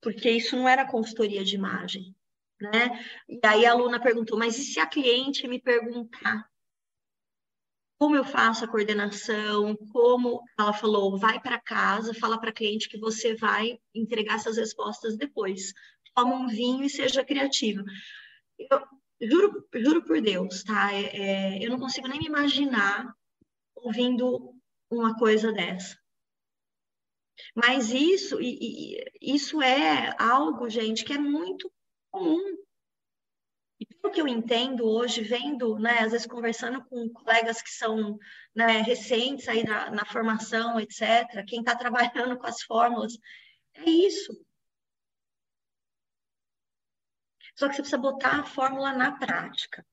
[0.00, 2.14] porque isso não era consultoria de imagem,
[2.60, 3.04] né?
[3.28, 6.48] E aí a aluna perguntou, mas e se a cliente me perguntar
[7.98, 12.88] como eu faço a coordenação, como ela falou, vai para casa, fala para a cliente
[12.88, 15.72] que você vai entregar essas respostas depois.
[16.12, 17.84] Toma um vinho e seja criativa.
[18.58, 18.82] Eu
[19.20, 20.92] juro, juro por Deus, tá?
[20.92, 23.14] É, é, eu não consigo nem me imaginar
[23.82, 24.54] ouvindo
[24.90, 25.96] uma coisa dessa.
[27.54, 31.70] Mas isso, e, e, isso é algo, gente, que é muito
[32.10, 32.40] comum.
[33.80, 38.18] E pelo que eu entendo hoje, vendo, né, às vezes conversando com colegas que são
[38.54, 43.14] né, recentes aí na, na formação, etc., quem está trabalhando com as fórmulas,
[43.74, 44.32] é isso.
[47.56, 49.84] Só que você precisa botar a fórmula na prática.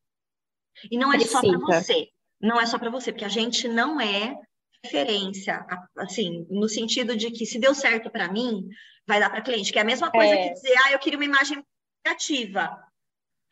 [0.89, 1.41] E não é precisa.
[1.41, 2.09] só para você.
[2.41, 4.35] Não é só para você, porque a gente não é
[4.83, 5.65] referência,
[5.97, 8.67] assim, no sentido de que se deu certo para mim,
[9.05, 10.47] vai dar para cliente, que é a mesma coisa é.
[10.47, 11.63] que dizer, ah, eu queria uma imagem
[12.03, 12.81] criativa.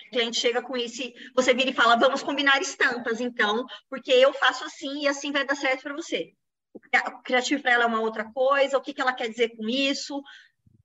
[0.05, 4.11] O cliente chega com isso e você vira e fala, vamos combinar estampas, então, porque
[4.11, 6.33] eu faço assim e assim vai dar certo para você.
[6.73, 6.79] O
[7.23, 10.21] criativo para ela é uma outra coisa, o que, que ela quer dizer com isso?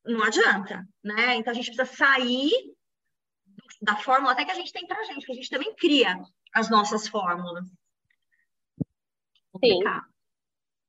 [0.04, 1.36] Não adianta, né?
[1.36, 2.50] Então a gente precisa sair
[3.80, 6.18] da fórmula até que a gente tem para gente, que a gente também cria
[6.54, 7.68] as nossas fórmulas.
[9.62, 10.04] Complicado.
[10.04, 10.12] Sim.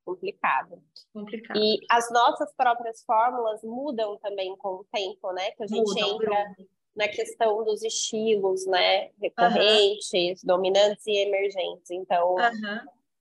[0.05, 0.84] Complicado.
[1.13, 1.59] Complicado.
[1.59, 5.51] E as nossas próprias fórmulas mudam também com o tempo, né?
[5.51, 6.67] Que a gente mudam, entra mudam.
[6.95, 9.11] na questão dos estilos, né?
[9.21, 11.89] Recorrentes, dominantes e emergentes.
[11.91, 12.36] Então,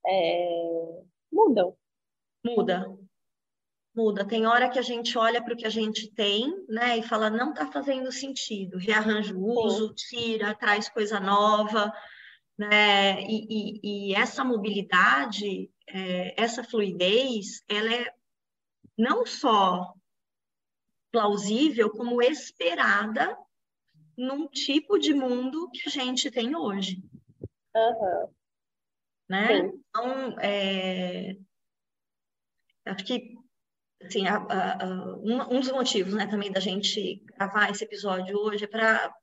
[0.05, 1.01] é...
[1.31, 1.75] mudam.
[2.45, 2.97] Muda.
[3.95, 4.25] Muda.
[4.25, 6.97] Tem hora que a gente olha para o que a gente tem, né?
[6.97, 8.77] E fala, não está fazendo sentido.
[8.77, 10.17] Rearranja o uso, Sim.
[10.17, 11.93] tira, traz coisa nova
[12.57, 13.21] né?
[13.23, 18.13] E, e, e essa mobilidade, é, essa fluidez, ela é
[18.97, 19.93] não só
[21.11, 23.37] plausível, como esperada
[24.17, 27.03] num tipo de mundo que a gente tem hoje.
[27.75, 28.33] Uhum.
[29.29, 29.57] Né?
[29.57, 31.37] Então, é,
[32.85, 33.35] acho que
[34.01, 34.87] assim, a, a, a,
[35.17, 39.13] um, um, dos motivos né, também da gente gravar esse episódio hoje é para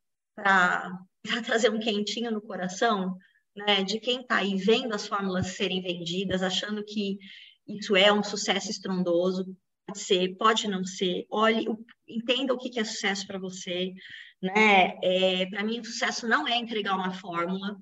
[1.23, 3.17] para trazer um quentinho no coração,
[3.55, 7.19] né, de quem está aí vendo as fórmulas serem vendidas, achando que
[7.67, 9.57] isso é um sucesso estrondoso,
[9.87, 11.67] pode ser, pode não ser, olhe,
[12.09, 13.93] entenda o que, é sucesso para você,
[14.41, 17.77] né, é, para mim sucesso não é entregar uma fórmula,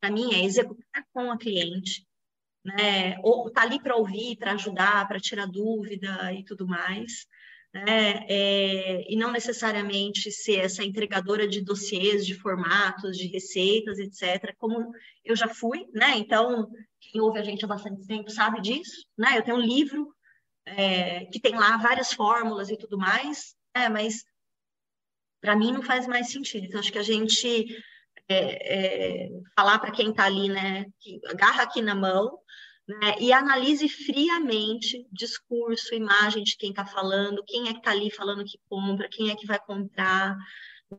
[0.00, 2.06] para mim é executar com a cliente,
[2.64, 7.26] né, ou tá ali para ouvir, para ajudar, para tirar dúvida e tudo mais,
[7.72, 8.24] né?
[8.28, 14.92] É, e não necessariamente ser essa entregadora de dossiês, de formatos, de receitas, etc., como
[15.24, 16.16] eu já fui, né?
[16.16, 16.68] Então,
[17.00, 19.36] quem ouve a gente há bastante tempo sabe disso, né?
[19.36, 20.14] Eu tenho um livro
[20.64, 23.88] é, que tem lá várias fórmulas e tudo mais, né?
[23.88, 24.24] mas
[25.40, 26.66] para mim não faz mais sentido.
[26.66, 27.66] Então, acho que a gente
[28.28, 32.38] é, é falar para quem está ali, né, que agarra aqui na mão,
[32.88, 33.16] né?
[33.20, 38.44] E analise friamente discurso, imagem de quem está falando, quem é que está ali falando
[38.46, 40.34] que compra, quem é que vai comprar.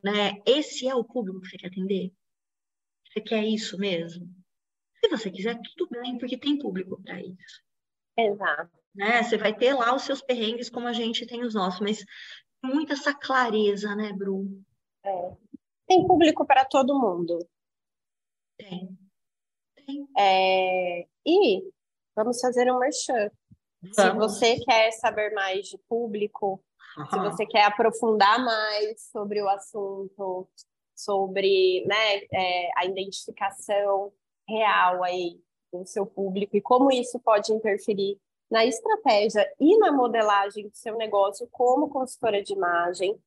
[0.04, 0.40] Né?
[0.46, 2.14] Esse é o público que você quer atender?
[3.08, 4.30] Você quer isso mesmo?
[5.04, 7.64] Se você quiser, tudo bem, porque tem público para isso.
[8.16, 8.78] Exato.
[8.94, 9.24] Né?
[9.24, 12.06] Você vai ter lá os seus perrengues como a gente tem os nossos, mas
[12.64, 14.62] muita essa clareza, né, Bru?
[15.04, 15.36] É.
[15.88, 17.40] Tem público para todo mundo.
[18.58, 18.96] Tem.
[19.76, 20.08] Tem.
[20.16, 21.08] É...
[21.26, 21.64] E
[22.20, 23.32] Vamos fazer um merchan.
[23.96, 23.96] Vamos.
[23.96, 26.62] Se você quer saber mais de público,
[26.98, 27.06] uhum.
[27.06, 30.46] se você quer aprofundar mais sobre o assunto,
[30.94, 34.12] sobre né, é, a identificação
[34.46, 35.40] real aí
[35.72, 38.20] do seu público e como isso pode interferir
[38.52, 43.18] na estratégia e na modelagem do seu negócio como consultora de imagem.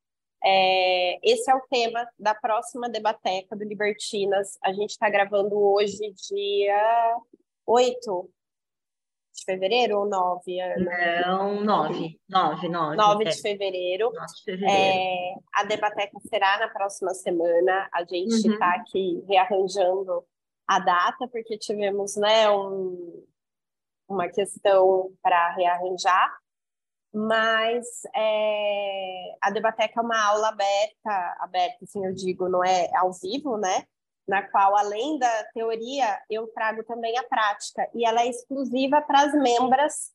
[0.44, 4.58] É, esse é o tema da próxima Debateca do Libertinas.
[4.62, 7.16] A gente está gravando hoje, dia
[7.64, 8.30] 8
[9.42, 10.56] de fevereiro ou 9?
[11.26, 12.20] Não, 9.
[12.28, 12.96] 9, 9.
[12.96, 14.10] 9 de fevereiro.
[14.12, 14.72] 9 de fevereiro.
[14.72, 17.88] É, a Debateca será na próxima semana.
[17.92, 18.80] A gente está uhum.
[18.80, 20.24] aqui rearranjando
[20.66, 23.24] a data, porque tivemos né, um,
[24.08, 26.30] uma questão para rearranjar,
[27.12, 33.12] mas é, a Debateca é uma aula aberta, aberta, assim eu digo, não é ao
[33.12, 33.86] vivo, né?
[34.26, 39.22] Na qual, além da teoria, eu trago também a prática, e ela é exclusiva para
[39.22, 40.12] as membras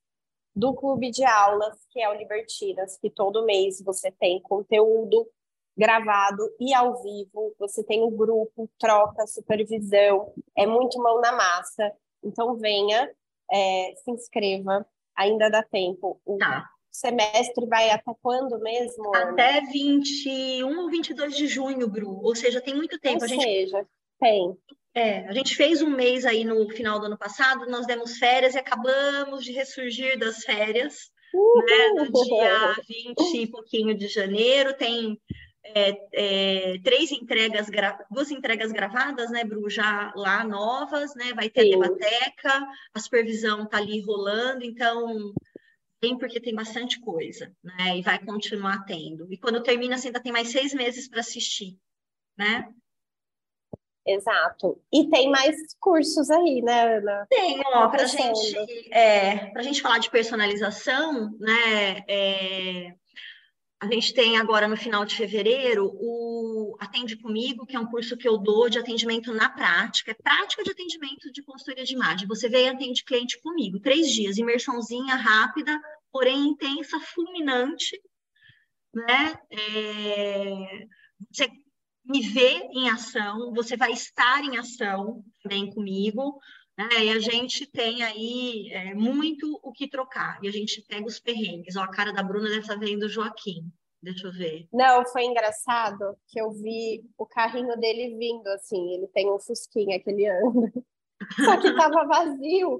[0.55, 5.28] do clube de aulas, que é o Libertinas, que todo mês você tem conteúdo
[5.78, 11.32] gravado e ao vivo, você tem o um grupo, troca, supervisão, é muito mão na
[11.34, 11.93] massa.
[12.24, 13.08] Então venha,
[13.51, 14.86] é, se inscreva,
[15.16, 16.20] ainda dá tempo.
[16.26, 16.68] O tá.
[16.91, 19.16] semestre vai até quando mesmo?
[19.16, 22.20] Até 21 ou 22 de junho, Bru.
[22.24, 23.20] Ou seja, tem muito tempo.
[23.20, 23.43] Ou a gente...
[23.43, 23.88] seja,
[24.20, 24.57] tem.
[24.93, 28.55] É, a gente fez um mês aí no final do ano passado, nós demos férias
[28.55, 31.11] e acabamos de ressurgir das férias.
[31.34, 35.20] Né, no dia 20 e pouquinho de janeiro, tem
[35.63, 37.68] é, é, três entregas,
[38.09, 41.76] duas entregas gravadas, né, Bru, já lá novas, né, vai ter Sim.
[41.76, 45.34] a debateca, a supervisão tá ali rolando, então
[45.99, 49.32] tem porque tem bastante coisa, né, e vai continuar tendo.
[49.32, 51.78] E quando termina, você ainda tem mais seis meses para assistir,
[52.38, 52.68] né?
[54.08, 54.82] Exato.
[54.91, 57.28] E tem mais cursos aí, né, Ana?
[57.30, 58.55] Tem, ó, para gente,
[58.91, 62.93] é, a gente falar de personalização, né, é,
[63.80, 68.18] a gente tem agora no final de fevereiro o Atende Comigo, que é um curso
[68.18, 72.28] que eu dou de atendimento na prática, é prática de atendimento de consultoria de imagem.
[72.28, 75.80] Você vem e atende cliente comigo, três dias, imersãozinha rápida,
[76.12, 78.01] porém intensa, fulminante,
[78.93, 79.38] né?
[79.51, 80.88] É...
[81.30, 81.51] Você
[82.08, 86.39] me vê em ação, você vai estar em ação também comigo,
[86.78, 87.05] né?
[87.05, 90.39] E a gente tem aí é, muito o que trocar.
[90.43, 91.76] E a gente pega os perrengues.
[91.76, 93.72] Ó, a cara da Bruna deve estar vendo o Joaquim.
[94.01, 94.68] Deixa eu ver.
[94.72, 98.93] Não, foi engraçado que eu vi o carrinho dele vindo, assim.
[98.93, 100.72] Ele tem um fusquinha que ele anda.
[101.43, 102.80] Só que tava vazio.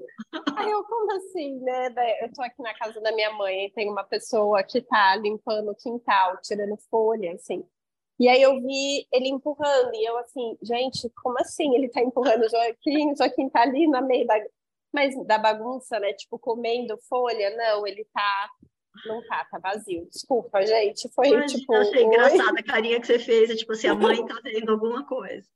[0.56, 1.88] Aí eu, como assim, né?
[2.22, 5.72] Eu tô aqui na casa da minha mãe e tem uma pessoa que tá limpando
[5.72, 7.64] o quintal, tirando folha, assim.
[8.18, 12.44] E aí eu vi ele empurrando, e eu assim, gente, como assim ele tá empurrando
[12.44, 13.12] o Joaquim?
[13.12, 14.34] O Joaquim tá ali na meio da,
[14.92, 16.12] mas da bagunça, né?
[16.14, 17.54] Tipo, comendo folha.
[17.56, 18.50] Não, ele tá.
[19.06, 20.08] Não tá, tá vazio.
[20.10, 21.08] Desculpa, gente.
[21.14, 21.74] Foi Imagina, tipo.
[21.74, 24.72] Eu achei engraçada a carinha que você fez, é, tipo assim, a mãe tá vendo
[24.72, 25.46] alguma coisa.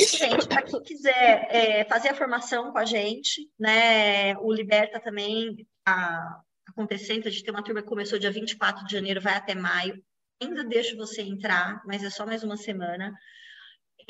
[0.00, 4.36] Gente, para quem quiser é, fazer a formação com a gente, né?
[4.38, 7.26] O Liberta também está acontecendo.
[7.26, 10.02] A gente tem uma turma que começou dia 24 de janeiro, vai até maio
[10.40, 13.12] ainda deixo você entrar, mas é só mais uma semana.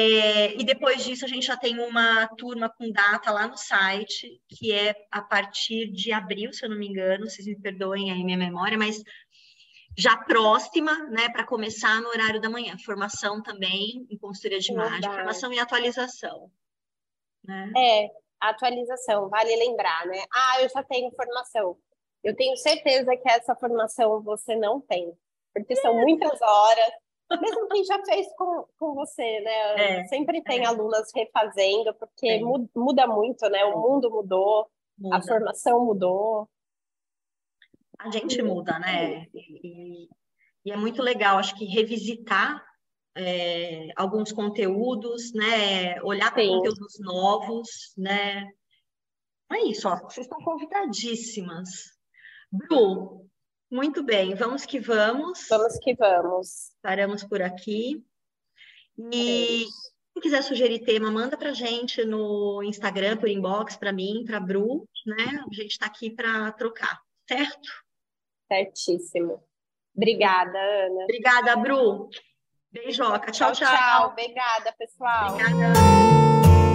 [0.01, 4.41] É, e depois disso, a gente já tem uma turma com data lá no site,
[4.49, 8.23] que é a partir de abril, se eu não me engano, vocês me perdoem aí
[8.23, 9.03] minha memória, mas
[9.97, 12.77] já próxima, né, para começar no horário da manhã.
[12.79, 15.17] Formação também em consultoria de imagem, Verdade.
[15.17, 16.49] formação e atualização.
[17.45, 17.73] Né?
[17.77, 18.09] É,
[18.41, 20.23] atualização, vale lembrar, né?
[20.33, 21.77] Ah, eu já tenho formação.
[22.23, 25.13] Eu tenho certeza que essa formação você não tem
[25.55, 26.93] porque são muitas horas.
[27.41, 30.01] Mesmo quem já fez com, com você, né?
[30.01, 30.67] É, Sempre tem é.
[30.67, 32.41] alunas refazendo, porque é.
[32.41, 33.65] muda muito, né?
[33.67, 35.17] O mundo mudou, muda.
[35.17, 36.49] a formação mudou.
[37.99, 39.27] A gente muda, né?
[39.35, 40.09] E,
[40.65, 42.65] e é muito legal, acho que revisitar
[43.15, 46.01] é, alguns conteúdos, né?
[46.03, 48.49] Olhar para conteúdos novos, né?
[49.51, 49.97] É isso, ó.
[49.97, 51.69] Vocês estão convidadíssimas.
[52.51, 53.28] Bru,
[53.71, 55.47] muito bem, vamos que vamos.
[55.49, 56.73] Vamos que vamos.
[56.83, 58.05] Paramos por aqui.
[59.13, 59.67] E
[60.15, 64.89] quem quiser sugerir tema, manda para gente no Instagram, por inbox, para mim, para Bru,
[65.07, 65.45] né?
[65.49, 67.69] A gente está aqui para trocar, certo?
[68.49, 69.45] Certíssimo.
[69.95, 71.05] Obrigada, Ana.
[71.05, 72.09] Obrigada, Bru.
[72.71, 73.31] Beijoca.
[73.31, 73.67] Tchau, tchau.
[73.67, 74.11] Tchau, tchau.
[74.11, 75.35] Obrigada, pessoal.
[75.35, 76.68] Obrigada.